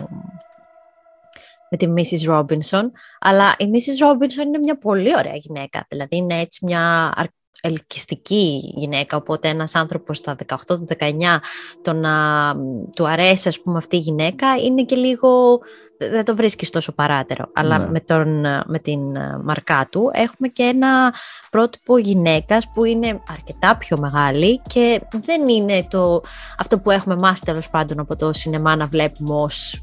[1.70, 2.30] Με τη Mrs.
[2.30, 2.82] Robinson.
[3.20, 4.06] Αλλά η Mrs.
[4.06, 5.84] Robinson είναι μια πολύ ωραία γυναίκα.
[5.88, 9.16] Δηλαδή είναι έτσι μια αρ- ελκυστική γυναίκα.
[9.16, 11.40] Οπότε ένας άνθρωπος στα 18 του 19
[11.82, 12.10] το να
[12.54, 15.58] μ, του αρέσει ας πούμε αυτή η γυναίκα είναι και λίγο...
[16.00, 17.50] Δεν το βρίσκεις τόσο παράτερο.
[17.54, 17.90] Αλλά Ναι.
[17.90, 18.28] με, τον,
[18.66, 21.14] με την ε, μαρκά του έχουμε και ένα
[21.50, 26.20] πρότυπο γυναίκας που είναι αρκετά πιο μεγάλη και δεν είναι το,
[26.58, 29.82] αυτό που έχουμε μάθει τέλος πάντων από το σινεμά να βλέπουμε ως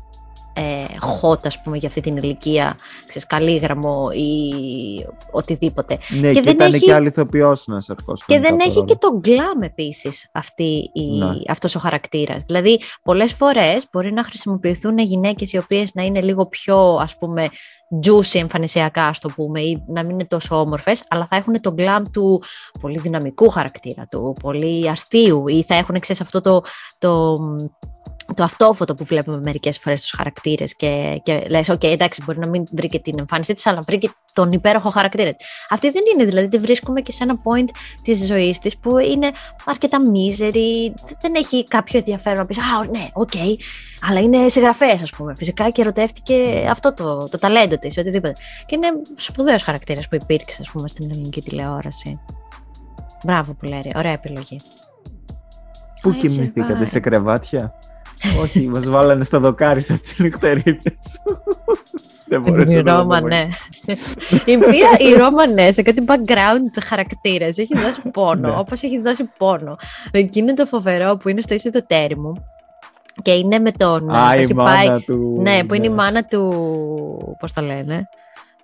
[0.58, 0.86] ε,
[1.22, 2.76] hot ας πούμε για αυτή την ηλικία,
[3.08, 4.32] ξέρεις, καλήγραμμο ή
[5.32, 5.98] οτιδήποτε.
[6.20, 8.26] Ναι, και, δεν ήταν έχει- και άλλη ηθοποιός να σε ευχόσουν.
[8.28, 11.28] Και δεν έχει και το γκλάμ επίσης αυτή η, Ναι.
[11.48, 12.44] αυτός ο χαρακτήρας.
[12.44, 17.48] Δηλαδή πολλές φορές μπορεί να χρησιμοποιηθούν γυναίκες οι οποίες να είναι λίγο πιο ας πούμε
[18.06, 21.72] juicy εμφανισιακά ας το πούμε ή να μην είναι τόσο όμορφες αλλά θα έχουν το
[21.72, 22.44] γκλάμ του
[22.82, 26.62] πολύ δυναμικού χαρακτήρα του, πολύ αστείου ή θα έχουν ξέρεις αυτό το,
[26.98, 27.38] το,
[28.36, 32.48] το αυτόφωτο που βλέπουμε μερικές φορές στους χαρακτήρες και, και λες, οκ, εντάξει, μπορεί να
[32.48, 35.45] μην βρήκε την εμφάνισή της, αλλά βρήκε τον υπέροχο χαρακτήρα της.
[35.69, 37.69] Αυτή δεν είναι, δηλαδή τη βρίσκουμε και σε ένα point
[38.02, 39.32] της ζωής της που είναι
[39.65, 43.32] αρκετά μίζερη, δεν έχει κάποιο ενδιαφέρον να πεις, α, ναι, οκ,
[44.10, 45.36] αλλά είναι συγγραφέας ας πούμε.
[45.36, 48.34] Φυσικά και ερωτεύτηκε αυτό το, το ταλέντο της, οτιδήποτε.
[48.65, 52.19] Και είναι σπουδαίος χαρακτήρας που υπήρξε, ας πούμε, στην ελληνική τηλεόραση.
[53.24, 53.91] Μπράβο, Πουλέρη.
[53.95, 54.60] Ωραία επιλογή.
[56.02, 56.86] Πού Α, έχεις κοιμηθήκατε, πάει.
[56.86, 57.74] σε κρεβάτια;
[58.42, 60.94] Όχι, μας βάλανε στα δοκάρι σαν τις νυχτερίδες.
[62.28, 63.28] Δεν Με μπορούσα την να το Ρώμα, πω.
[63.28, 63.48] ναι.
[64.46, 68.60] η οποία η Ρώμα, ναι, σε κάτι background χαρακτήρα έχει δώσει πόνο, Ναι.
[68.60, 69.76] όπως έχει δώσει πόνο.
[70.12, 72.34] Εκείνο το φοβερό που είναι στο ίσο το τέρι μου
[73.22, 74.10] και είναι με τον.
[74.16, 75.38] Α, το η έχει μάνα του.
[75.42, 77.36] Ναι, που είναι η μάνα του.
[77.40, 78.04] Πώς το λένε,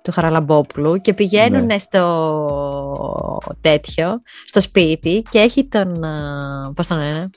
[0.01, 1.77] του Χαραλαμπόπουλου και πηγαίνουν Ναι.
[1.77, 6.03] στο τέτοιο, στο σπίτι και έχει τον.
[6.03, 7.29] α, Πώς το λένε,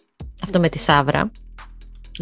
[0.45, 1.31] αυτό με τη Σάβρα.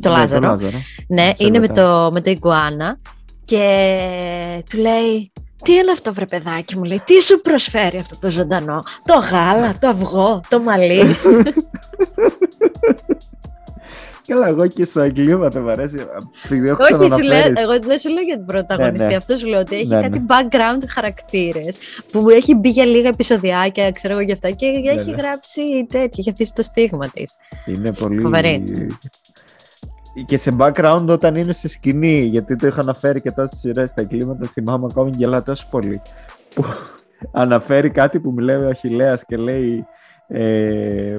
[0.01, 0.49] Το Ναι, Λάζαρο.
[0.49, 0.81] Λάζαρο.
[1.09, 2.05] Ναι, Σε είναι με ρωτάω.
[2.07, 2.99] το, με το Ιγκουάνα
[3.45, 5.33] και του λέει
[5.65, 9.75] τι είναι αυτό βρε παιδάκι μου, λέει, τι σου προσφέρει αυτό το ζωντανό, το γάλα,
[9.79, 11.03] το αυγό, το μαλλί;
[14.27, 16.07] Καλά, εγώ και στα εγκλήματα μου αρέσει.
[16.45, 17.55] Επειδή έχω Όχι, σου λέω, ξαναναφέρει.
[17.61, 19.17] εγώ δεν σου λέω για την πρωταγωνιστή, Ναι, ναι.
[19.17, 20.25] αυτό σου λέω ότι έχει Ναι, κάτι ναι.
[20.29, 21.77] background χαρακτήρες
[22.13, 25.17] που έχει μπει για λίγα επεισοδιάκια, ξέρω εγώ γι' αυτά και έχει ναι.
[25.17, 27.33] γράψει τέτοια, έχει αφήσει το στίγμα της.
[27.67, 28.21] Είναι πολύ.
[28.21, 28.63] Φοβερή.
[30.27, 34.01] Και σε background όταν είναι σε σκηνή, γιατί το είχα αναφέρει και τόσες σειρές στα
[34.01, 36.01] εγκλήματα, θυμάμαι ακόμη και γελάω τόσο πολύ.
[36.55, 36.65] Που
[37.33, 39.87] αναφέρει κάτι που μιλάει ο Αχιλέας και λέει.
[40.27, 41.19] Ε,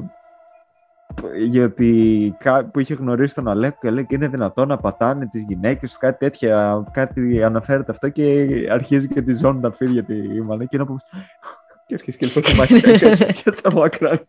[1.38, 5.44] γιατί κα- που είχε γνωρίσει τον Αλέκο και λέει και είναι δυνατόν να πατάνε τις
[5.48, 10.42] γυναίκες τους, κάτι τέτοια, κάτι αναφέρεται αυτό και αρχίζει και τη ζώνει τα φίδια τη
[10.42, 11.02] Μαλέ και είναι όπως
[11.88, 14.24] και αρχίζει και λέει το μαχαίρι και στα background.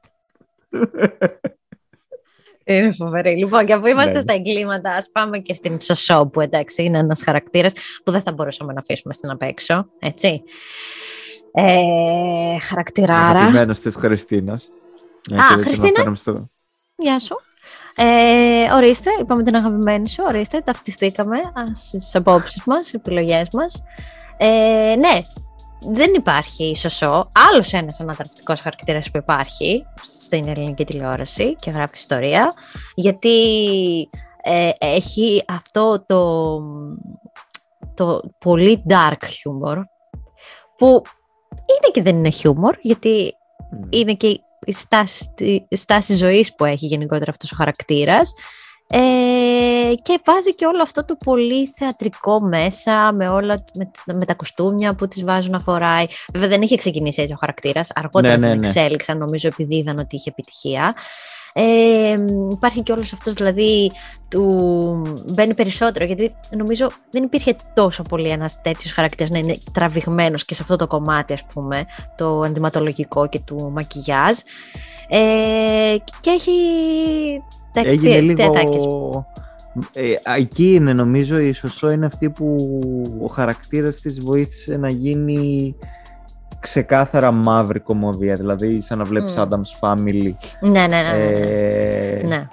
[2.64, 3.36] Είναι φοβερή.
[3.36, 4.20] Λοιπόν, και αφού είμαστε Ναι.
[4.20, 7.72] στα εγκλήματα, ας πάμε και στην Σωσό, που εντάξει είναι ένας χαρακτήρας
[8.04, 9.86] που δεν θα μπορούσαμε να αφήσουμε στην απ' έξω.
[9.98, 10.42] Έτσι.
[11.52, 13.38] Ε, χαρακτηράρα.
[13.38, 14.68] Αγαπημένος της Χριστίνας.
[15.30, 16.48] Ναι, Α, και δεν την Χριστίνα; αναφέραμε στο-
[16.96, 17.40] Γεια σου.
[17.96, 20.24] Ε, ορίστε, είπαμε την αγαπημένη σου.
[20.28, 21.36] Ορίστε, ταυτιστήκαμε
[21.74, 23.82] στις απόψεις μας, στις επιλογές μας.
[24.36, 24.46] Ε,
[24.98, 25.22] ναι,
[25.92, 27.28] δεν υπάρχει σωσό.
[27.50, 32.52] Άλλος ένας ανατρεπτικό χαρακτήρας που υπάρχει στην ελληνική τηλεόραση και γράφει ιστορία.
[32.94, 33.38] Γιατί
[34.42, 36.60] ε, έχει αυτό το,
[37.94, 39.82] το πολύ dark humor
[40.76, 41.02] που
[41.56, 43.34] είναι και δεν είναι humor γιατί
[43.90, 45.34] είναι και η στάση,
[45.68, 48.32] η στάση ζωής που έχει γενικότερα αυτός ο χαρακτήρας
[48.86, 54.34] ε, και βάζει και όλο αυτό το πολύ θεατρικό μέσα με όλα με, με τα
[54.34, 56.06] κουστούμια που τις βάζουν να φοράει.
[56.32, 58.66] Βέβαια δεν είχε ξεκινήσει έτσι ο χαρακτήρας, αργότερα Ναι, ναι, τον ναι.
[58.66, 60.94] εξέλιξαν νομίζω επειδή είδαν ότι είχε επιτυχία.
[61.56, 62.14] Ε,
[62.52, 63.92] υπάρχει και όλος αυτός δηλαδή
[64.28, 64.42] του
[65.26, 70.54] μπαίνει περισσότερο γιατί νομίζω δεν υπήρχε τόσο πολύ ένας τέτοιος χαρακτήρας να είναι τραβηγμένος και
[70.54, 74.38] σε αυτό το κομμάτι ας πούμε το ενδυματολογικό και του μακιγιάζ
[75.16, 76.50] ε, και έχει
[77.72, 78.36] εντάξει, Έγινε τι- λίγο...
[78.52, 78.84] τετάκες.
[79.92, 82.56] Ε, εκεί είναι νομίζω η Σωσό είναι αυτή που
[83.22, 85.74] ο χαρακτήρας της βοήθησε να γίνει
[86.60, 89.42] ξεκάθαρα μαύρη κομμωδία δηλαδή σαν να βλέπεις Μμ.
[89.42, 91.24] Adam's Family ναι ναι ναι, ναι, ναι.
[91.26, 92.48] ε, ναι.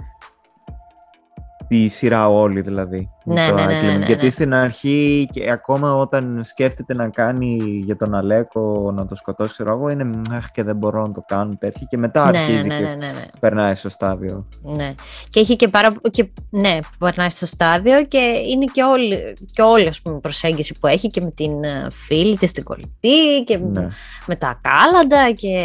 [1.72, 3.10] Τη σειρά όλη δηλαδή.
[3.24, 4.00] Ναι, το ναι, ναι, Ugly ναι, Men.
[4.00, 4.30] ναι, Γιατί ναι.
[4.30, 9.72] στην αρχή και ακόμα όταν σκέφτεται να κάνει για τον Αλέκο να το σκοτώσει, ξέρω
[9.72, 11.88] εγώ, είναι «Αχ, και δεν μπορώ να το κάνω τέτοια.
[11.90, 13.26] Και μετά Ναι, αρχίζει ναι, και ναι, ναι, ναι.
[13.40, 14.48] περνάει στο στάδιο.
[14.62, 14.94] Ναι.
[15.30, 18.18] Και έχει και πάρα και, ναι, που περνάει στο στάδιο και
[18.52, 21.88] είναι και όλη, και όλη ας πούμε, η προσέγγιση που έχει και με την ε,
[21.92, 23.88] φίλη της την κολλητή και Ναι.
[24.26, 25.56] με τα κάλαντα και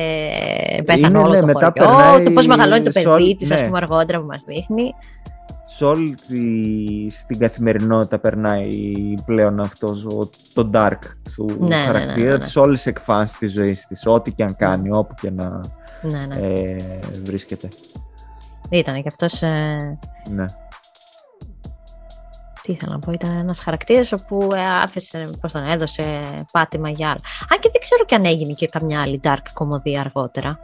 [0.85, 3.37] πέθανε Είναι, όλο ναι, το μετά χωριό, περνάει το πώς μεγαλώνει το σε παιδί όλη-
[3.37, 3.67] της ας ναι.
[3.67, 4.93] πούμε αργότερα που μας δείχνει.
[5.77, 10.99] Σε όλη τη, στην καθημερινότητα περνάει πλέον αυτός ο, το dark
[11.35, 12.45] του Ναι, ναι, ναι, χαρακτήρα ναι, ναι.
[12.45, 15.61] της όλες τις εκφάνσεις της ζωής της, ό,τι και αν κάνει, όπου και να
[16.03, 16.37] Ναι, ναι.
[16.37, 17.69] ε, βρίσκεται.
[18.71, 19.99] Ήταν και αυτός, ε,
[20.31, 20.45] Ναι.
[22.63, 27.07] τι ήθελα να πω, ήταν ένας χαρακτήρας όπου ε, άφησε, πώς τον έδωσε πάτημα για
[27.09, 27.21] άλλα.
[27.53, 30.61] Αν και δεν ξέρω και αν έγινε και καμιά άλλη dark κομμωδία αργότερα.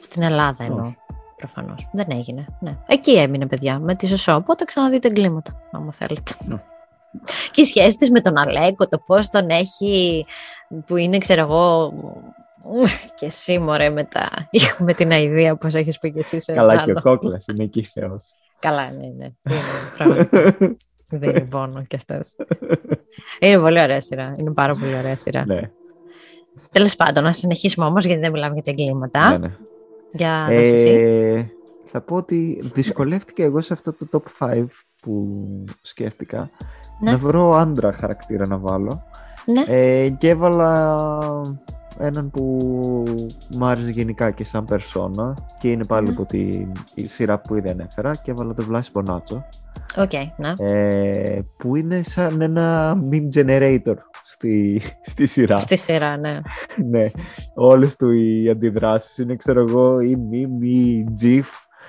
[0.00, 0.86] Στην Ελλάδα εννοώ.
[0.86, 1.03] Όχι.
[1.36, 1.88] Προφανώς.
[1.92, 2.46] Δεν έγινε.
[2.60, 2.76] Ναι.
[2.86, 4.34] Εκεί έμεινε, παιδιά, με τη Ζωσό.
[4.34, 6.32] Οπότε ξαναδείτε εγκλήματα, άμα θέλετε.
[6.46, 6.56] Ναι.
[7.50, 10.26] Και η σχέση της με τον Αλέκο, το πώς τον έχει,
[10.86, 11.92] που είναι, ξέρω εγώ.
[13.14, 14.28] Και εσύ, μωρέ, με, τα...
[14.78, 16.84] με την αηδία, πώς έχεις πει και εσύ σε Καλά άλλο.
[16.84, 18.24] και ο Κόκλας είναι εκεί θεός.
[18.58, 19.24] Καλά, ναι, ναι.
[19.50, 19.60] Είναι,
[19.96, 20.56] πραγματικά.
[21.08, 22.34] Δεν είναι πόνο κι αυτός.
[23.38, 24.34] Είναι πολύ ωραία σειρά.
[24.38, 25.44] Είναι πάρα πολύ ωραία σειρά.
[25.46, 25.70] ναι,
[26.70, 29.30] Τέλος πάντων, να συνεχίσουμε όμως, γιατί δεν μιλάμε για τα εγκλήματα.
[29.30, 29.56] ναι, ναι.
[30.16, 30.88] Για δώσε εσύ.
[30.88, 31.44] Ε,
[31.86, 34.06] θα πω ότι δυσκολεύτηκα εγώ σε αυτό το
[34.38, 34.64] top 5
[35.02, 35.38] που
[35.82, 36.50] σκέφτηκα
[37.00, 37.10] Ναι.
[37.10, 39.02] να βρω άντρα χαρακτήρα να βάλω
[39.46, 39.62] Ναι.
[39.76, 41.18] ε, και έβαλα
[41.98, 42.42] έναν που
[43.56, 46.14] μου άρεσε γενικά και σαν περσόνα και είναι πάλι Μμμ.
[46.14, 49.44] από τη η σειρά που ήδη ανέφερα και έβαλα τον Βλάση Μπονάτσο
[49.98, 50.52] Οκ, ναι.
[50.58, 53.94] ε, που είναι σαν ένα meme generator
[54.34, 55.58] στη, στη σειρά.
[55.58, 56.40] Στη σειρά, ναι.
[56.90, 57.10] ναι,
[57.54, 61.44] όλες του οι αντιδράσεις είναι ξέρω εγώ ή meme ή gif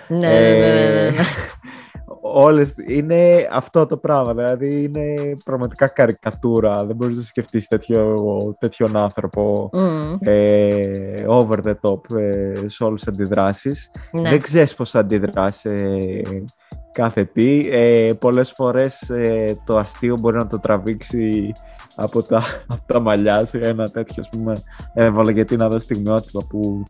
[0.08, 1.24] Ναι, ναι, ναι, ναι, ναι, ναι.
[2.22, 4.34] Όλες είναι αυτό το πράγμα.
[4.34, 6.86] Δηλαδή είναι πραγματικά καρικατούρα.
[6.86, 8.16] Δεν μπορείς να σκεφτείς τέτοιο,
[8.60, 13.92] τέτοιον άνθρωπο Μμμ, ε, over the top ε, σε όλες τις αντιδράσεις.
[14.12, 14.30] ναι.
[14.30, 16.22] Δεν ξέρεις πώς θα αντιδράσει ε,
[16.96, 17.68] κάθε τι.
[17.72, 21.52] Ε, πολλές φορές ε, το αστείο μπορεί να το τραβήξει
[21.96, 22.38] από τα,
[22.74, 24.54] από τα μαλλιά σε ένα τέτοιο ας πούμε
[24.94, 26.86] έβαλα γιατί να δω στιγμιότυπα που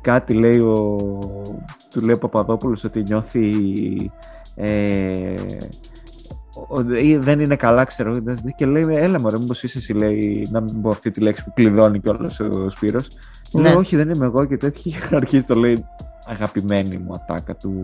[0.00, 0.96] κάτι λέει ο,
[1.90, 3.50] του λέει ο Παπαδόπουλος ότι νιώθει
[4.54, 5.34] ε,
[6.68, 10.48] ο- ή δεν είναι καλά ξέρω δεν- και λέει έλα μωρέ μήπως είσαι εσύ λέει
[10.50, 13.08] να μην πω αυτή τη λέξη που κλειδώνει κιόλας ο Σπύρος
[13.52, 13.62] Ναι.
[13.62, 15.84] Λέει, όχι δεν είμαι εγώ και τέτοια αρχίζει το λέει
[16.26, 17.80] αγαπημένη μου ατάκα του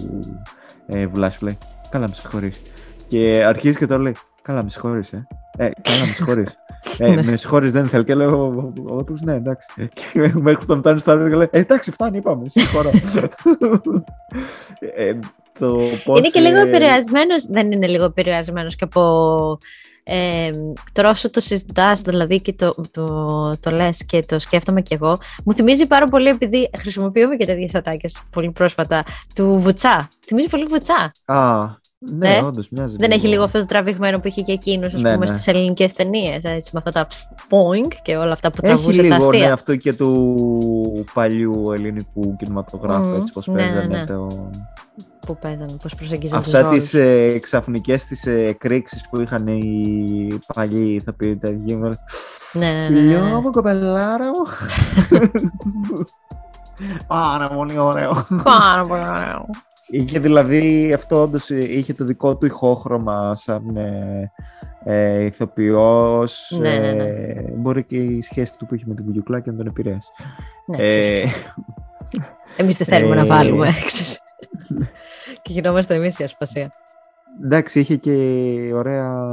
[0.86, 1.58] ε, Βλάση λέει
[1.90, 2.62] καλά με συγχωρείς
[3.08, 5.26] και αρχίζει και το λέει καλά με συγχωρείς ε,
[5.58, 6.56] ε καλά με συγχωρείς
[6.98, 7.22] ε, Ναι.
[7.22, 10.66] με συγχωρείς δεν θέλω και λέω ο- ο- ο Ότος, ναι εντάξει και μέχρι που
[10.66, 12.90] τον φτάνει στο άλλο και λέει ε, εντάξει φτάνει είπαμε συγχωρώ
[14.96, 15.18] ε,
[15.58, 19.58] το πώς, Είναι και λίγο ε, επηρεασμένος, δεν είναι λίγο επηρεασμένος και από.
[20.04, 20.50] Ε,
[20.92, 23.06] τώρα όσο το συζητάς, δηλαδή και το, το,
[23.60, 27.74] το λες και το σκέφτομαι κι εγώ, μου θυμίζει πάρα πολύ επειδή χρησιμοποιούμε και τέτοιες
[27.74, 30.08] ατάκες πολύ πρόσφατα του Βουτσά.
[30.26, 31.12] Θυμίζει πολύ Βουτσά.
[31.24, 34.94] α, ναι Ε, όντως μοιάζει Δεν έχει λίγο αυτό το τραβηγμένο που είχε και εκείνος,
[34.94, 35.32] ας Ναι, πούμε, ναι.
[35.34, 36.42] στις ελληνικές ταινίες.
[36.44, 37.06] Με αυτά τα
[37.50, 39.52] poing και όλα αυτά που Έχει τραβούσε τα λίγο ναι, αστεία.
[39.52, 44.04] αυτό και του παλιού ελληνικού κινηματογράφου, Μμμ, έτσι πως ναι, ναι, παίζανε ναι.
[44.04, 44.50] το...
[45.26, 46.78] Που παίζανε, πώς προσεγγίζαν του Αυτά ρόλου.
[46.78, 51.98] τις ε, ξαφνικές τις ε, εκρήξεις που είχαν οι παλιοί ηθοποιοί τα γίνονται.
[52.52, 53.34] Ναι, ναι, ναι, ναι, Φιλιό ναι.
[53.34, 54.42] μου, κοπελάρα μου.
[57.06, 58.26] Πάρα πολύ ωραίο.
[58.42, 59.46] Πάρα πολύ ωραίο.
[59.90, 64.30] Είχε δηλαδή αυτό όντως ε, είχε το δικό του ηχόχρωμα σαν ε,
[64.84, 66.56] ε, ηθοποιός.
[66.60, 67.02] Ναι, ναι, ναι.
[67.04, 70.10] ε, μπορεί και η σχέση του που είχε με την Κουγιουκλάκη να τον επηρέασε.
[70.66, 71.24] Ναι, Ε,
[72.56, 74.18] Εμείς δεν θέλουμε να ε, βάλουμε έξι.
[75.42, 76.72] Και γινόμαστε εμείς η ασπασία.
[77.44, 78.12] εντάξει, είχε και
[78.74, 79.26] ωραία,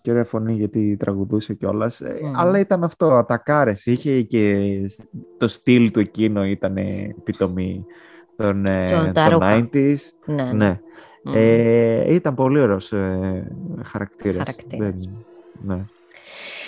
[0.00, 2.00] και ωραία φωνή γιατί τραγουδούσε κιόλας.
[2.22, 2.32] Μμμ.
[2.36, 3.86] Αλλά ήταν αυτό, ατακάρες.
[3.86, 4.58] Είχε και
[5.38, 7.84] το στυλ του εκείνο ήταν επιτομή
[8.36, 9.68] των, ε, Των των ταρούχα.
[9.72, 9.96] 90s.
[10.24, 10.52] Ναι.
[10.52, 10.80] Ναι.
[11.24, 11.32] Μμμ.
[11.36, 13.52] Ε, ήταν πολύ ωραίος ε,
[13.84, 14.36] χαρακτήρας.
[14.36, 14.94] Χαρακτήρας.
[15.02, 15.24] Δεν-
[15.76, 15.84] ναι.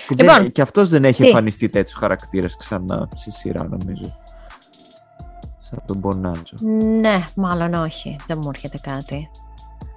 [0.08, 4.10] Και, Λοιπόν, δεν- και αυτός δεν έχει τι; εμφανιστεί τέτοιους χαρακτήρες ξανά στη σειρά νομίζω.
[5.70, 6.54] Σαν τον Μπονάτζο.
[7.00, 8.16] Ναι, μάλλον όχι.
[8.26, 9.30] Δεν μου έρχεται κάτι.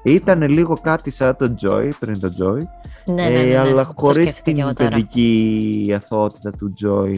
[0.03, 2.57] Ήταν λίγο κάτι σαν τον Joy, πριν τον Joy,
[3.05, 3.57] Ναι, ναι, ε, ναι, ναι.
[3.57, 4.89] αλλά Αυτό χωρίς σκέφτηκα κι την εγώ τώρα.
[4.89, 7.13] παιδική αθωότητα του Joy.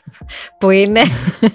[0.58, 1.00] Που είναι,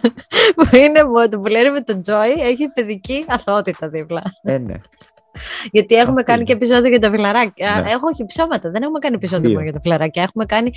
[0.55, 4.21] που είναι μόνο που λένε με τον Joy έχει παιδική αθότητα δίπλα.
[4.43, 4.73] ε, ναι.
[5.71, 6.47] Γιατί έχουμε Αυτή κάνει είναι.
[6.49, 7.81] και επεισόδιο για τα φιλαράκια.
[7.83, 7.91] Ναι.
[7.91, 9.51] Έχω όχι ψώματα, δεν έχουμε κάνει επεισόδιο Δύο.
[9.51, 10.23] μόνο για τα φιλαράκια.
[10.23, 10.71] Έχουμε κάνει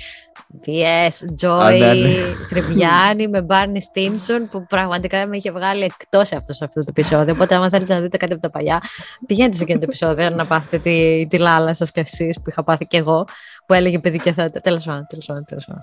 [0.65, 1.07] VS,
[1.47, 2.13] Α, Joy, ναι, ναι.
[2.49, 7.33] Τριβιάνι με Barney Stinson που πραγματικά με είχε βγάλει εκτός αυτός σε αυτό το επεισόδιο.
[7.33, 8.81] Οπότε, άμα θέλετε να δείτε κάτι από τα παλιά,
[9.25, 12.63] πηγαίνετε σε εκείνο το επεισόδιο να πάθετε τη, τη λάλα σας κι εσείς που είχα
[12.63, 13.25] πάθει κι εγώ,
[13.65, 14.49] που έλεγε παιδί και θα.
[14.49, 15.45] Τέλος πάντων, τέλος πάντων.
[15.45, 15.81] τέλος πάντων.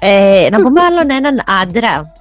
[0.00, 2.12] Ε, να πούμε άλλον έναν άντρα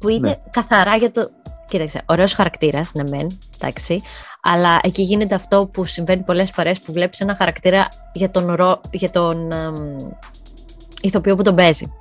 [0.00, 0.34] που είναι Ναι.
[0.50, 1.28] καθαρά για το.
[1.68, 4.02] Κοίταξε, ωραίος χαρακτήρας, ναι, μεν, εντάξει.
[4.46, 8.80] Αλλά εκεί γίνεται αυτό που συμβαίνει πολλές φορές που βλέπεις ένα χαρακτήρα για τον, ρο...
[8.90, 9.74] για τον εμ,
[11.00, 11.92] ηθοποιό που τον παίζει,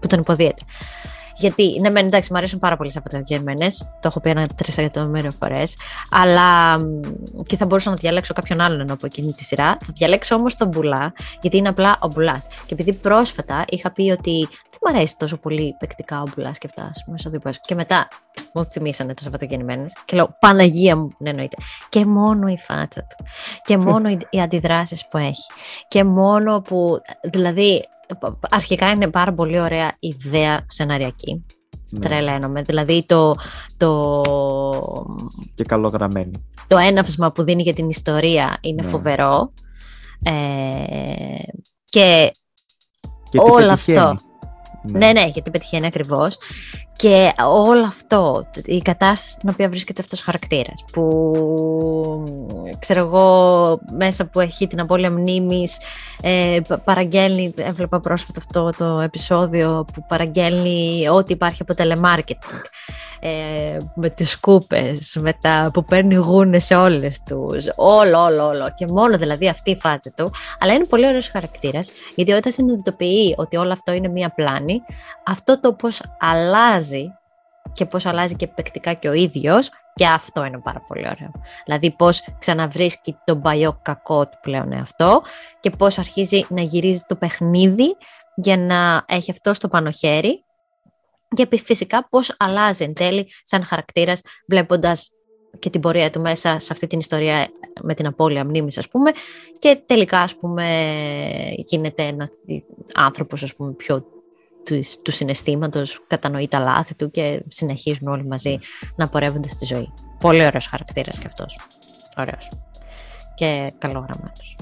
[0.00, 0.62] που τον υποδίεται.
[1.36, 3.66] Γιατί, ναι, μεν, εντάξει, μου αρέσουν πάρα πολύ οι Σαββατοκύριακε.
[3.78, 5.76] Το έχω πει ένα τρει εκατομμύριο φορές.
[6.10, 6.78] Αλλά.
[6.78, 7.00] μ,
[7.46, 9.76] και θα μπορούσα να διαλέξω κάποιον άλλον ενώ από εκείνη τη σειρά.
[9.80, 12.46] Θα διαλέξω όμως τον Μπουλά, γιατί είναι απλά ο Μπουλάς.
[12.66, 16.66] Και επειδή πρόσφατα είχα πει ότι δεν μου αρέσει τόσο πολύ παικτικά ο Μπουλά και
[16.70, 17.60] αυτά μέσα δύο πέσου.
[17.62, 18.08] Και μετά
[18.54, 19.86] μου θυμήσανε το Σαββατοκύριακε.
[20.04, 21.56] Και λέω, Παναγία μου, ναι, εννοείται.
[21.88, 23.24] Και μόνο η φάτσα του.
[23.64, 25.42] Και μόνο οι, οι αντιδράσεις που έχει.
[25.88, 26.98] Και μόνο που.
[27.32, 27.84] Δηλαδή,
[28.50, 31.44] αρχικά είναι πάρα πολύ ωραία ιδέα σεναριακή.
[31.90, 31.98] Ναι.
[32.00, 32.62] Τρελαίνομαι.
[32.62, 33.34] Δηλαδή το,
[33.76, 34.20] το,
[35.54, 36.48] Και καλογραμμένη.
[36.66, 38.88] το έναυσμα που δίνει για την ιστορία είναι Ναι.
[38.88, 39.52] φοβερό.
[40.24, 40.32] Ε,
[41.84, 42.30] και
[43.30, 43.98] Και τι Όλο πετυχαίνει.
[43.98, 44.16] αυτό.
[44.82, 46.38] Ναι, ναι, γιατί πετυχαίνει ακριβώς.
[46.96, 51.04] Και όλο αυτό, η κατάσταση στην οποία βρίσκεται αυτός ο χαρακτήρας, που
[52.78, 55.78] ξέρω εγώ μέσα που έχει την απώλεια μνήμης,
[56.22, 62.60] ε, πα- παραγγέλνει, έβλεπα πρόσφατα αυτό το επεισόδιο που παραγγέλνει ό,τι υπάρχει από telemarketing.
[63.24, 68.72] Ε, με τις σκούπες, με τα που παίρνει γούνες σε όλες τους, όλο, όλο, όλο.
[68.76, 70.30] Και μόνο δηλαδή αυτή η φάτσα του.
[70.58, 74.80] Αλλά είναι πολύ ωραίος χαρακτήρας, γιατί όταν συνειδητοποιεί ότι όλο αυτό είναι μία πλάνη,
[75.26, 77.12] αυτό το πώς αλλάζει
[77.72, 81.30] και πώς αλλάζει και παικτικά και ο ίδιος, και αυτό είναι πάρα πολύ ωραίο.
[81.64, 85.22] Δηλαδή πώς ξαναβρίσκει τον παλιό κακό του πλέον εαυτό
[85.60, 87.96] και πώς αρχίζει να γυρίζει το παιχνίδι
[88.34, 90.44] για να έχει αυτό στο πάνω χέρι
[91.34, 95.10] και επί- φυσικά πώς αλλάζει εν τέλει σαν χαρακτήρας βλέποντας
[95.58, 97.48] και την πορεία του μέσα σε αυτή την ιστορία
[97.82, 99.10] με την απώλεια μνήμης ας πούμε
[99.58, 100.66] και τελικά ας πούμε
[101.56, 102.28] γίνεται ένας
[102.94, 104.06] άνθρωπος ας πούμε πιο
[104.64, 108.58] του, του συναισθήματος, κατανοεί τα λάθη του και συνεχίζουν όλοι μαζί
[108.96, 109.92] να πορεύονται στη ζωή.
[110.18, 111.58] Πολύ ωραίος χαρακτήρας και αυτός.
[112.16, 112.48] Ωραίος.
[113.34, 114.56] Και καλόγραμμένος.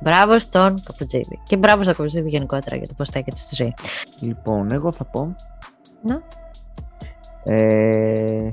[0.00, 1.40] Μπράβο στον Καπουτζίδη.
[1.46, 3.74] Και μπράβο στον Καπουτζίδη γενικότερα για το πώς στέκεται στη ζωή.
[4.20, 5.34] Λοιπόν, εγώ θα πω.
[6.02, 6.22] Να.
[7.44, 8.50] Ε,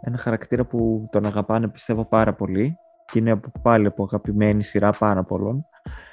[0.00, 4.90] ένα χαρακτήρα που τον αγαπάνε πιστεύω πάρα πολύ και είναι από, πάλι από αγαπημένη σειρά
[4.90, 5.66] πάρα πολλών.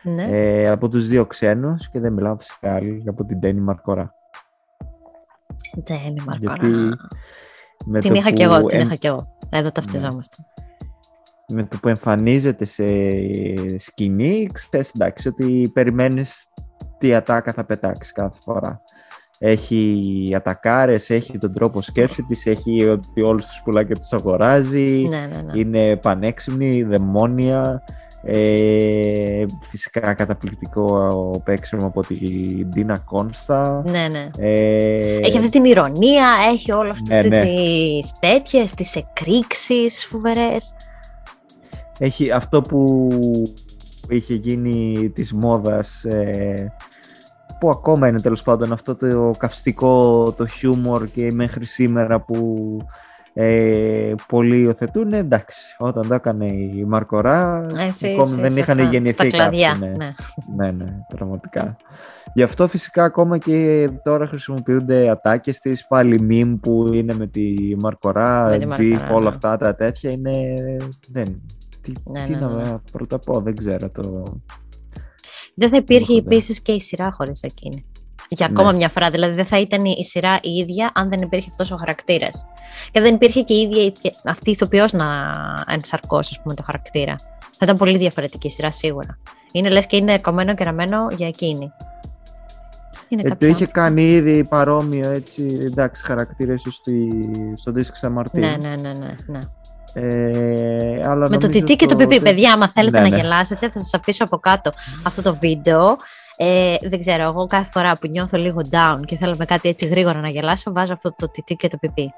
[0.03, 0.23] Ναι.
[0.23, 4.13] Ε, από τους δύο ξένους και δεν μιλάω φυσικά άλλη, από την Τέννη Μαρκορά.
[5.83, 6.67] Δεν είναι Μαρκορά.
[6.67, 6.95] Γιατί
[7.85, 9.37] με Την το είχα που κι εγώ, την εμ- είχα κι εγώ.
[9.49, 10.35] Εδώ ταυτιζόμαστε.
[11.53, 12.85] με το που εμφανίζεται σε
[13.79, 16.47] σκηνή, ξέρεις εντάξει ότι περιμένεις
[16.97, 18.81] τι ατάκα θα πετάξεις κάθε φορά.
[19.39, 25.17] Έχει ατακάρες, έχει τον τρόπο σκέψη της, έχει ότι όλους τους πουλάκια τους αγοράζει, Ναι,
[25.17, 25.51] ναι, ναι.
[25.55, 27.83] είναι πανέξυπνη, δαιμόνια,
[28.23, 33.83] ε, φυσικά καταπληκτικό παίξιμο από την Ντίνα Κόνστα.
[33.89, 34.29] Ναι, ναι.
[34.37, 37.41] Ε, Έχει αυτή την ηρωνία, έχει όλο αυτό Ναι, ναι.
[37.41, 40.73] τις τέτοιες, τις εκρήξεις φοβερές.
[41.99, 43.07] έχει αυτό που
[44.09, 46.73] είχε γίνει της μόδας ε,
[47.59, 52.77] που ακόμα είναι τέλος πάντων αυτό το καυστικό, το χιούμορ και μέχρι σήμερα που
[53.39, 58.73] ε, πολλοί υιοθετούν, εντάξει, όταν το έκανε η Μαρκορά Εσύ, ακόμη εσύ, δεν σωστά.
[58.73, 60.05] είχαν γεννηθεί Στα κλαδιά, κάποιοι, ναι.
[60.05, 60.13] ναι.
[60.57, 61.77] ναι, ναι, πραγματικά.
[62.33, 67.53] Γι' αυτό φυσικά ακόμα και τώρα χρησιμοποιούνται ατάκες της, πάλι meme που είναι με τη
[67.79, 69.29] Μαρκορά, Με τη GIF, Μαρκορά, όλα ναι.
[69.29, 70.53] αυτά τα τέτοια είναι...
[71.11, 71.41] Δεν,
[71.81, 72.77] τι, Ναι, τι ναι, να ναι.
[72.91, 74.23] πρώτα πω, δεν ξέρω το...
[75.59, 76.35] Δεν θα υπήρχε Έχω, ναι.
[76.35, 77.85] επίσης και η σειρά χωρίς εκείνη.
[78.29, 78.53] Για Ναι.
[78.57, 79.09] ακόμα μια φορά.
[79.09, 82.45] Δηλαδή δεν θα ήταν η σειρά η ίδια αν δεν υπήρχε αυτός ο χαρακτήρας.
[82.91, 85.07] Και δεν υπήρχε και η ίδια η- και αυτή η ηθοποιός να
[85.67, 87.15] ενσαρκώσει ας πούμε, το χαρακτήρα.
[87.39, 89.17] Θα ήταν πολύ διαφορετική η σειρά σίγουρα.
[89.51, 91.71] Είναι λες και είναι κομμένο και ραμμένο για εκείνη.
[93.07, 93.47] Είναι Ε, το κάποια...
[93.47, 97.09] είχε κάνει ήδη παρόμοιο έτσι, εντάξει, χαρακτήρες στη,
[97.55, 98.39] στο δίσκο Ξαμαρτίν.
[98.39, 99.39] Ναι, ναι, ναι, ναι, ναι.
[99.99, 102.21] Ε, αλλά Με το νομίζω τιτί και το στο- πιπί.
[102.23, 103.21] Παιδιά, άμα θέλετε Ναι, να ναι.
[103.21, 104.71] γελάσετε, θα σας αφήσω από κάτω
[105.03, 105.95] αυτό το βίντεο.
[106.37, 109.87] Ε, δεν ξέρω, εγώ κάθε φορά που νιώθω λίγο down και θέλω με κάτι έτσι
[109.87, 112.13] γρήγορα να γελάσω, βάζω αυτό το τιτί και το πιπί.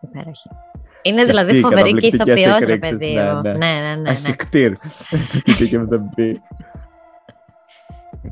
[0.00, 0.50] Υπέροχη.
[1.02, 3.40] Είναι Και δηλαδή αυτή η φοβερή και καταπληκτικές ηθοποιός, ρε εκρήξεις, παιδί ναι, μου.
[3.40, 3.52] ναι.
[3.52, 3.94] Ναι, ναι, ναι.
[3.94, 4.10] ναι.
[4.10, 4.72] Ασυκτήρ.
[4.78, 4.88] Το
[5.44, 6.42] τιτί και με το πιπί.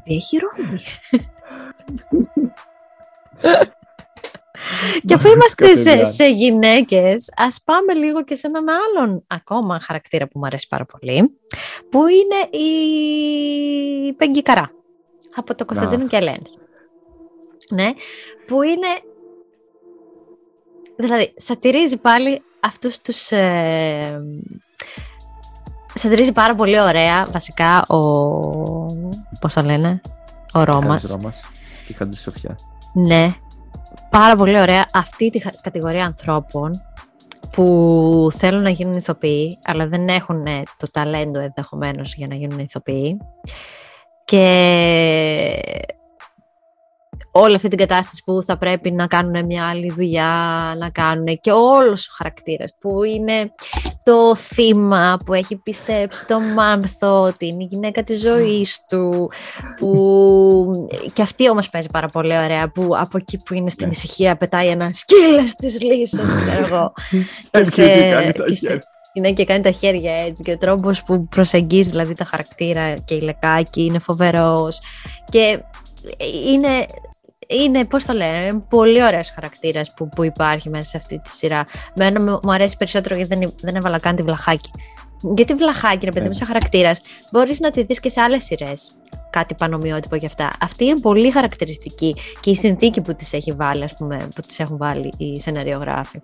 [0.04, 0.78] Έχει ρόλο.
[5.06, 10.28] και αφού είμαστε σε, σε γυναίκες, ας πάμε λίγο και σε έναν άλλον ακόμα χαρακτήρα
[10.28, 11.38] που μου αρέσει πάρα πολύ,
[11.90, 14.70] που είναι η Πέγγι Καρά,
[15.34, 16.42] από το Κωνσταντίνο και Ελένη.
[17.70, 17.92] Ναι,
[18.46, 18.86] που είναι...
[20.96, 23.30] Δηλαδή, σατυρίζει πάλι αυτούς τους...
[23.30, 24.22] Ε,
[25.94, 27.98] σατυρίζει πάρα πολύ ωραία, βασικά, ο...
[29.40, 30.00] Πώς το λένε,
[30.54, 31.02] ο Ρώμας.
[31.02, 31.40] Ρώμας
[31.86, 32.58] και η Σοφιά.
[32.92, 33.34] Ναι,
[34.10, 36.82] πάρα πολύ ωραία αυτή τη κατηγορία ανθρώπων
[37.50, 40.44] που θέλουν να γίνουν ηθοποιοί, αλλά δεν έχουν
[40.76, 43.18] το ταλέντο ενδεχομένως για να γίνουν ηθοποιοί.
[44.24, 44.42] Και
[47.32, 51.52] όλη αυτή την κατάσταση που θα πρέπει να κάνουν μια άλλη δουλειά, να κάνουν και
[51.52, 53.52] όλος ο χαρακτήρας που είναι
[54.10, 59.30] το θύμα που έχει πιστέψει το Μάνθο ότι είναι η γυναίκα της ζωής του
[59.76, 63.92] που και αυτή όμως παίζει πάρα πολύ ωραία που από εκεί που είναι στην ναι.
[63.92, 66.92] ησυχία πετάει ένα σκύλες της λύσης ξέρω εγώ.
[67.50, 68.78] Και, σε, και σε,
[69.12, 73.14] είναι και κάνει τα χέρια έτσι και ο τρόπος που προσεγγίζει δηλαδή τα χαρακτήρα και
[73.14, 74.80] η λεκάκι είναι φοβερός.
[75.30, 75.62] Και
[76.46, 76.86] είναι
[77.50, 81.66] είναι, πώς το λένε, πολύ ωραίος χαρακτήρας που, που υπάρχει μέσα σε αυτή τη σειρά.
[81.94, 84.70] Μένα μου αρέσει περισσότερο γιατί δεν, δεν έβαλα καν τη βλαχάκι.
[85.34, 86.34] Γιατί βλαχάκι, ρε παιδί μου, ναι.
[86.34, 87.00] σαν χαρακτήρας,
[87.32, 88.92] μπορείς να τη δεις και σε άλλες σειρές.
[89.30, 90.50] Κάτι πανομοιότυπο γι' αυτά.
[90.60, 94.56] Αυτή είναι πολύ χαρακτηριστική και η συνθήκη που τη έχει βάλει, ας πούμε, που τη
[94.58, 96.22] έχουν βάλει οι σεναριογράφοι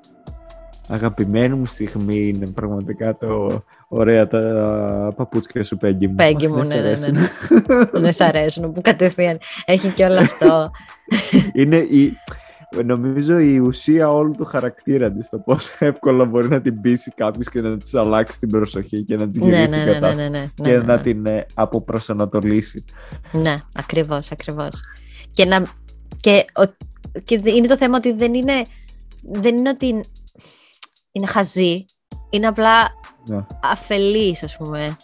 [0.89, 6.15] αγαπημένη μου στιγμή είναι πραγματικά το ωραία τα παπούτσια σου Πέγγι μου.
[6.15, 7.29] Πέγγι μου, ναι, ναι, ναι, ναι.
[7.93, 10.71] Δεν σ' αρέσουν που κατευθείαν έχει και όλο αυτό.
[11.53, 12.17] είναι η,
[12.85, 15.29] νομίζω η ουσία όλου του χαρακτήρα της.
[15.29, 19.17] Το πόσο εύκολα μπορεί να την πείσει κάποιος και να της αλλάξει την προσοχή και
[19.17, 22.85] να της ναι, γυρίσει ναι, ναι, ναι, ναι, ναι, και να την ε, αποπροσανατολίσει.
[23.33, 24.81] Ναι, ακριβώς, ακριβώς.
[25.31, 25.63] Και, να,
[26.17, 26.45] και,
[27.25, 28.63] και είναι το θέμα ότι δεν είναι,
[29.23, 30.05] δεν είναι ότι
[31.13, 31.85] είναι χαζή.
[32.31, 32.91] Είναι απλά
[33.27, 33.45] ναι.
[33.61, 34.97] αφελής, ας πούμε,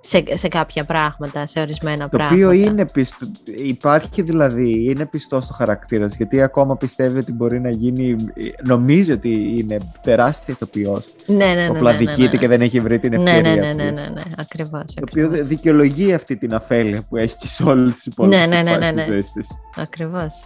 [0.00, 2.42] σε, σε κάποια πράγματα, σε ορισμένα το πράγματα.
[2.42, 3.26] Το οποίο είναι πιστό,
[3.56, 8.16] υπάρχει δηλαδή, είναι πιστό στο χαρακτήρα γιατί ακόμα πιστεύει ότι μπορεί να γίνει,
[8.66, 11.04] νομίζει ότι είναι τεράστια ηθοποιός.
[11.26, 11.66] Ναι, ναι, ναι.
[11.66, 12.36] Απλά ναι, ναι, ναι.
[12.36, 13.54] και δεν έχει βρει την ευκαιρία.
[13.54, 14.22] Ναι, ναι, ναι, ναι, ναι, ναι.
[14.36, 14.84] ακριβώς.
[14.94, 18.90] Το οποίο δικαιολογεί αυτή την αφέλεια που έχει σε όλες τις υπόλοιπες ναι, ναι, ναι,
[18.90, 19.18] ναι, ναι.
[19.76, 20.44] Ακριβώς.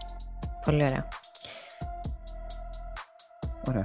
[0.65, 1.09] Πολύ ωραία.
[3.69, 3.85] Ωραία.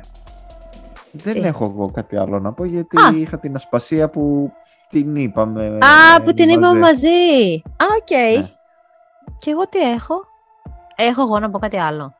[1.12, 4.52] Δεν έχω εγώ κάτι άλλο να πω γιατί είχα την ασπασία που
[4.90, 5.78] την είπαμε.
[5.78, 7.08] Α, που την είπαμε μαζί.
[7.78, 8.08] Α, ok.
[8.08, 8.38] Okay.
[8.38, 8.50] Ναι.
[9.40, 10.28] Και εγώ τι έχω;
[11.02, 12.14] Έχω εγώ να πω κάτι άλλο.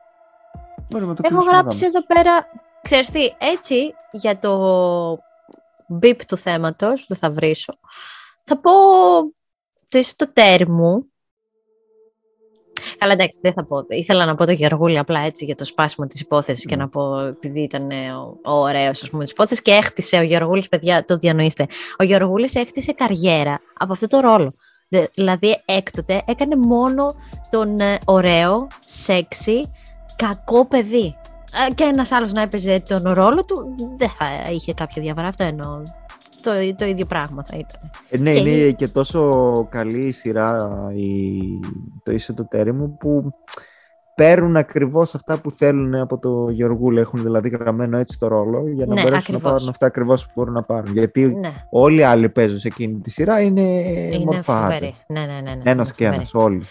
[1.22, 2.46] έχω γράψει εδώ πέρα,
[2.82, 5.18] ξέρεις τι, έτσι για το
[5.86, 7.72] μπιπ του θέματος, δεν θα βρίσω,
[8.44, 8.70] θα πω
[9.88, 11.09] το ιστοτέρ μου
[13.00, 13.84] Καλά, εντάξει, δεν θα πω.
[13.88, 16.82] Ήθελα να πω το Γεωργούλη απλά έτσι για το σπάσιμο της υπόθεσης και ναι.
[16.82, 21.16] να πω επειδή ήταν ο, ο ωραίος της υπόθεσης και έχτισε ο Γεωργούλης, παιδιά, το
[21.16, 21.66] διανοείστε.
[21.98, 24.54] Ο Γεωργούλης έχτισε καριέρα από αυτό το ρόλο.
[25.14, 27.14] Δηλαδή, έκτοτε έκανε μόνο
[27.50, 29.70] τον ε, ωραίο, σεξι,
[30.16, 31.16] κακό παιδί.
[31.68, 35.26] Ε, και ένας άλλος να έπαιζε τον ρόλο του, δεν θα είχε κάποια διαφορά.
[35.26, 35.82] Αυτό εννοώ
[36.42, 37.90] το, το ίδιο πράγμα θα ήταν.
[38.10, 38.38] Ε, ναι, και...
[38.38, 41.38] είναι και τόσο καλή η σειρά η,
[42.02, 43.32] το είσαι το τέρι μου που
[44.20, 47.00] παίρνουν ακριβώς αυτά που θέλουν από το Γεωργούλη.
[47.00, 49.42] Έχουν δηλαδή γραμμένο έτσι το ρόλο για να ναι, μπορέσουν ακριβώς.
[49.42, 50.92] να πάρουν αυτά ακριβώς που μπορούν να πάρουν.
[50.92, 51.52] Γιατί ναι.
[51.70, 53.60] όλοι οι άλλοι παίζουν σε εκείνη τη σειρά είναι,
[54.12, 54.92] είναι μορφάτε.
[55.06, 56.30] Ναι, ναι, ναι, ναι, ένας και ένας.
[56.34, 56.62] Όλοι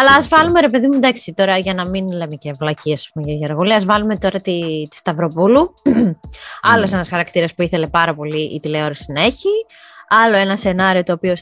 [0.00, 3.34] Αλλά ας βάλουμε ρε παιδί μου, εντάξει τώρα για να μην λέμε και βλακίες για
[3.34, 5.74] Γεωργούλη, ας βάλουμε τώρα τη, τη Σταυροπούλου.
[6.72, 6.96] Άλλος ναι.
[6.96, 9.48] ένας χαρακτήρας που ήθελε πάρα πολύ η τηλεόραση να έχει
[10.08, 11.34] άλλο ένα σενάριο το οποίο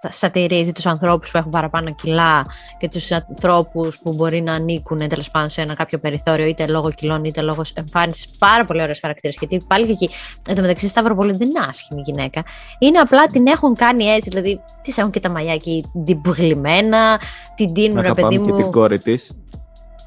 [0.00, 2.46] θα σατυρίζει τους ανθρώπους που έχουν παραπάνω κιλά
[2.78, 6.92] και τους ανθρώπους που μπορεί να ανήκουν τέλος πάντων σε ένα κάποιο περιθώριο είτε λόγω
[6.92, 8.28] κιλών είτε λόγω εμφάνισης.
[8.38, 9.32] Πάρα πολύ ωραίε χαρακτήρε.
[9.38, 10.10] Γιατί πάλι και εκεί,
[10.48, 12.42] εν τω μεταξύ, Σταυροπολή δεν είναι άσχημη γυναίκα.
[12.78, 17.20] Είναι απλά την έχουν κάνει έτσι, δηλαδή τις έχουν και τα μαλλιά εκεί διμπγλυμμένα,
[17.54, 18.56] την τίνουν, ρε παιδί μου.
[18.56, 19.30] Και την κόρη της.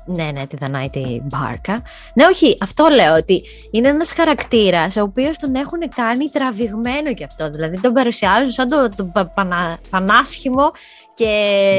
[0.06, 1.82] Ναι, ναι, τη Δανάη τη Μπάρκα.
[2.14, 7.24] Ναι, όχι, αυτό λέω ότι είναι ένας χαρακτήρας ο οποίος τον έχουν κάνει τραβηγμένο κι
[7.24, 7.50] αυτό.
[7.50, 10.72] Δηλαδή τον παρουσιάζουν σαν το, το πανά, πανάσχημο
[11.14, 11.26] και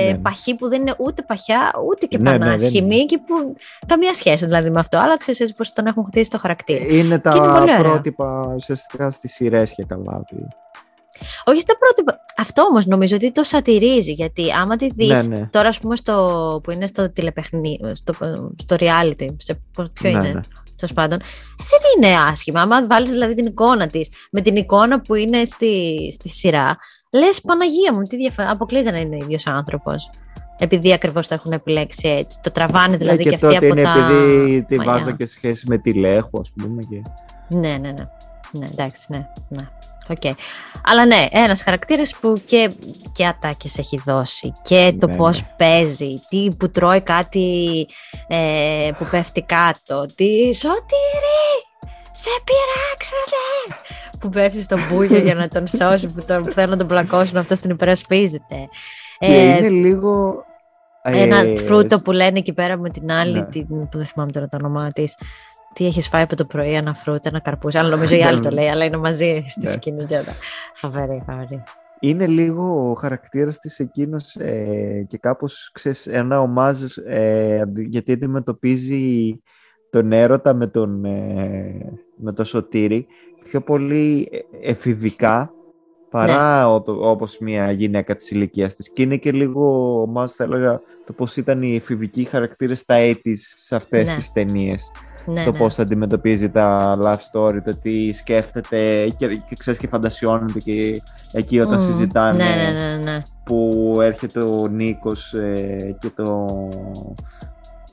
[0.05, 0.18] ναι, ναι.
[0.18, 3.55] παχύ που δεν είναι ούτε παχιά ούτε και ναι, ναι πανάσχημη και που
[3.87, 4.99] καμία σχέση δηλαδή με αυτό.
[4.99, 6.85] Αλλά ξέρεις πώς τον έχουν χτίσει το χαρακτήρα.
[6.89, 10.24] Είναι τα είναι πρότυπα ουσιαστικά στις σειρές και καλά.
[11.45, 12.19] Όχι στα πρώτα.
[12.37, 14.12] Αυτό όμως νομίζω ότι το σατυρίζει.
[14.12, 15.49] Γιατί άμα τη δεις ναι, ναι.
[15.51, 18.14] τώρα, ας πούμε, στο, που είναι στο τηλεπαιχνί, στο,
[18.57, 19.27] στο reality.
[19.37, 20.33] Σε, ποιο ναι, είναι.
[20.33, 20.41] Ναι.
[20.77, 21.19] Τέλος πάντων,
[21.57, 22.61] δεν είναι άσχημα.
[22.61, 26.77] Άμα βάλεις δηλαδή την εικόνα της με την εικόνα που είναι στη, στη σειρά,
[27.12, 28.51] λες Παναγία μου, τι διαφορά.
[28.51, 30.11] Αποκλείται να είναι ίδιος άνθρωπος.
[30.59, 32.39] επειδή ακριβώς το έχουν επιλέξει έτσι.
[32.43, 34.09] Το τραβάνε δηλαδή ναι, και, αυτοί από είναι τα.
[34.11, 34.93] επειδή τη μαλλιά.
[34.93, 36.83] βάζα και σχέση με τη Λέχο, ας πούμε.
[36.83, 37.03] Και...
[37.49, 38.09] Ναι, ναι, ναι.
[38.53, 39.27] Ναι, εντάξει, ναι.
[39.49, 39.69] ναι.
[40.09, 40.33] Okay.
[40.85, 42.71] Αλλά ναι, ένας χαρακτήρας που και,
[43.13, 45.49] και ατάκες έχει δώσει και το Ναι, πώς ναι.
[45.57, 47.87] παίζει, τι που τρώει κάτι
[48.29, 51.47] ε, που πέφτει κάτω, τι σωτήρι,
[52.13, 53.81] σε πειράξανε,
[54.21, 57.61] που πέφτει στον μπούγιο για να τον σώσει, που τον θέλουν να τον πλακώσουν, αυτός
[57.61, 58.69] την υπερασπίζεται.
[59.19, 60.45] Και Ε, είναι λίγο.
[61.03, 63.45] ένα ε, φρούτο που λένε εκεί πέρα με την άλλη, Ναι.
[63.47, 65.15] την, που δεν θυμάμαι τώρα το όνομά της.
[65.79, 67.79] Τι έχεις φάει από το πρωί, ένα φρούτο, ένα καρπούζι.
[67.79, 69.70] Αλλά νομίζω η άλλη το λέει, αλλά είναι μαζί στη Ναι.
[69.70, 70.33] σκηνή και όλα.
[70.74, 71.62] Φοβερή, φοβερή.
[72.01, 78.12] είναι λίγο ο χαρακτήρας της εκείνος ε, και κάπως ξέρεις, ένα ομάζ ε, αντι- γιατί
[78.12, 79.41] αντιμετωπίζει
[79.91, 83.07] τον έρωτα με τον, ε, με το σωτήρι
[83.45, 84.29] πιο πολύ
[84.62, 85.51] ε, εφηβικά
[86.11, 90.45] παρά ο- το- όπως μια γυναίκα της ηλικίας της και είναι και λίγο ομάζ θα
[90.45, 94.14] έλεγα το πώς ήταν οι εφηβικοί χαρακτήρες στα 80's σε αυτές Ναι.
[94.14, 94.91] τις ταινίες
[95.27, 95.59] Ναι, το ναι.
[95.59, 101.03] πώς αντιμετωπίζει τα love story, το τι σκέφτεται και, και ξέρεις και φαντασιώνεται και
[101.33, 101.87] εκεί όταν Μμμ.
[101.87, 103.22] συζητάνε Ναι, ναι, ναι, ναι.
[103.45, 106.47] που έρχεται ο Νίκος ε, και το...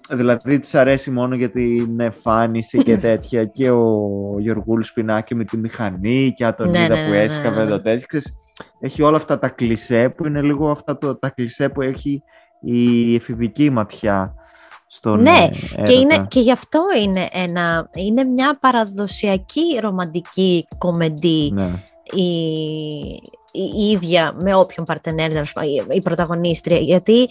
[0.10, 4.00] Δηλαδή της αρέσει μόνο για την εμφάνιση και τέτοια και ο
[4.40, 7.70] Γιωργούλης Σπινάκη με τη μηχανή και τον Ναι, είδα ναι, που ναι, ναι, έσκαβε ναι.
[7.70, 8.06] το τέτοιο.
[8.08, 8.34] Ξέρεις,
[8.80, 12.24] Έχει όλα αυτά τα κλισέ που είναι λίγο αυτά το, τα κλισέ που έχει
[12.62, 14.34] η εφηβική ματιά
[14.96, 15.92] στον Ναι, ε, Και, έρωτα.
[15.94, 21.84] είναι, και γι' αυτό είναι, ένα, είναι μια παραδοσιακή ρομαντική κομμεντή Ναι.
[22.12, 22.24] η,
[23.52, 26.78] η, η ίδια με όποιον παρτενέρ, τέλος πάντων, η, η πρωταγωνίστρια.
[26.78, 27.30] Γιατί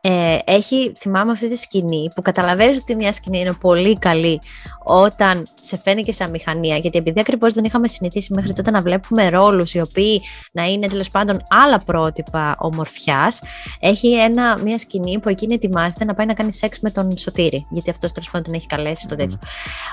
[0.00, 4.40] ε, έχει, θυμάμαι αυτή τη σκηνή που καταλαβαίνεις ότι μια σκηνή είναι πολύ καλή
[4.84, 6.76] όταν σε φαίνει και σαν μηχανία.
[6.76, 10.20] Γιατί επειδή ακριβώς δεν είχαμε συνηθίσει μέχρι τότε να βλέπουμε ρόλους οι οποίοι
[10.52, 13.40] να είναι τέλος πάντων άλλα πρότυπα ομορφιάς,
[13.80, 17.66] έχει ένα, μια σκηνή που εκείνη ετοιμάζεται να πάει να κάνει σεξ με τον Σωτήρη.
[17.70, 19.38] Γιατί αυτός τέλος πάντων την έχει καλέσει στο τέτοιο.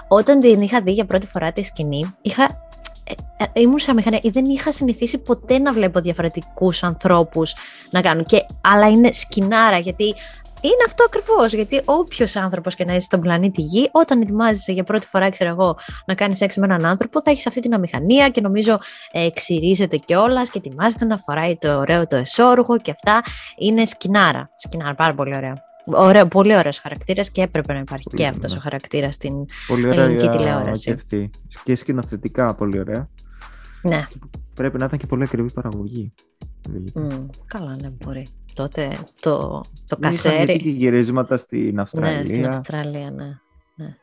[0.08, 2.67] Όταν την είχα δει για πρώτη φορά τη σκηνή, είχα ε, ε,
[3.54, 7.56] ήμουν σαν μηχανία, δεν είχα συνηθίσει ποτέ να βλέπω διαφορετικούς ανθρώπους
[7.90, 8.26] να κάνουν.
[8.26, 10.16] Και, αλλά είναι σκηνάρα, γιατί
[10.62, 11.54] είναι αυτό ακριβώς.
[11.54, 15.50] Γιατί όποιος άνθρωπος και να είσαι στον πλανήτη Γη, όταν ετοιμάζεσαι για πρώτη φορά, ξέρω
[15.50, 18.80] εγώ, να κάνεις σεξ με έναν άνθρωπο, θα έχεις αυτή την αμηχανία και νομίζω
[19.12, 23.22] ε, ξυρίζεται κιόλας και ετοιμάζεται να φοράει το ωραίο το εσόρουχο και αυτά.
[23.58, 24.50] Είναι σκηνάρα.
[24.56, 25.67] Σκηνάρα, πάρα πολύ ωραία.
[25.92, 28.58] Ωραίο, πολύ ωραίος χαρακτήρας και έπρεπε να υπάρχει Πολύ και αυτός ωραία.
[28.58, 29.34] ο χαρακτήρας στην.
[29.68, 30.84] Πολύ ελληνική ωραία τηλεόραση.
[30.86, 31.30] και αυτή.
[31.64, 33.10] Και σκηνοθετικά πολύ ωραία.
[33.82, 34.06] Ναι.
[34.54, 36.14] Πρέπει να ήταν και πολύ ακριβή παραγωγή.
[36.96, 37.08] Μμ,
[37.46, 38.28] καλά, ναι, μπορεί.
[38.54, 39.38] Τότε το,
[39.88, 40.60] το Είχαν γιατί κασέρι.
[40.60, 42.18] και γυρίσματα στην Αυστραλία.
[42.20, 43.26] Ναι, στην Αυστραλία, ναι.
[43.76, 43.96] ναι.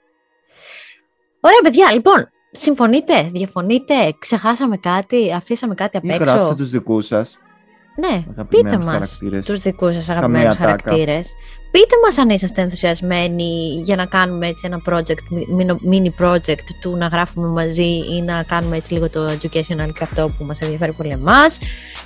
[1.41, 6.25] Ωραία, παιδιά, λοιπόν, συμφωνείτε, διαφωνείτε, ξεχάσαμε κάτι, αφήσαμε κάτι απ' Ή έξω.
[6.25, 7.39] γράψτε τους δικούς σας.
[7.97, 9.47] Ναι, αγαπημένους πείτε μας χαρακτήρες.
[9.47, 10.83] τους δικούς σας αγαπημένους Καμία τάκα.
[10.91, 11.35] χαρακτήρες.
[11.71, 16.97] Πείτε μας αν είσαστε ενθουσιασμένοι για να κάνουμε έτσι ένα project, μι- mini project του
[16.97, 17.83] να γράφουμε μαζί
[18.17, 21.59] ή να κάνουμε έτσι λίγο το educational και αυτό που μας ενδιαφέρει πολύ εμάς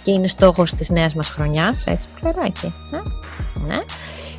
[0.02, 2.72] και είναι στόχος της νέας μας χρονιάς, έτσι πλεράκι.
[2.90, 3.00] Ναι.
[3.66, 3.80] ναι.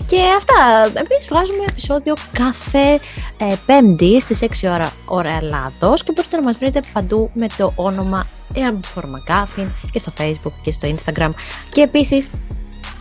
[0.10, 3.00] Και αυτά, εμείς βγάζουμε επεισόδιο κάθε
[3.38, 7.72] ε, πέμπτη στις 6 ώρα, ώρα Ελλάδος και μπορείτε να μας βρείτε παντού με το
[7.76, 11.30] όνομα Earn for McGuffin και στο Facebook και στο Instagram.
[11.74, 12.24] Και επίσης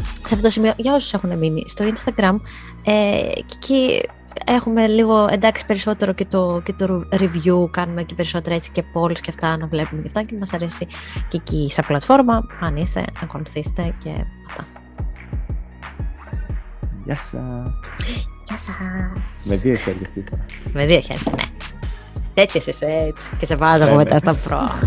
[0.03, 2.41] σε αυτό το σημείο για όσους έχουν μείνει στο Instagram
[2.85, 4.01] ε, και εκεί
[4.45, 9.21] έχουμε λίγο εντάξει περισσότερο και το, και το review κάνουμε εκεί περισσότερα έτσι και polls
[9.21, 10.87] και αυτά να βλέπουμε και αυτά και μας αρέσει
[11.29, 14.11] και εκεί σαν πλατφόρμα αν είστε να ακολουθήσετε και
[14.47, 14.78] αυτά
[17.09, 17.33] Γεια σας.
[18.45, 18.77] Γεια σας
[19.45, 20.45] Με δύο χέρια αυτή η φορά.
[20.73, 21.43] Με δύο χέρια, ναι.
[22.35, 23.31] Έτσι είσαι έτσι.
[23.39, 24.19] Και σε βάζω εγώ Ναι, μετά ναι.
[24.19, 24.79] στα προ.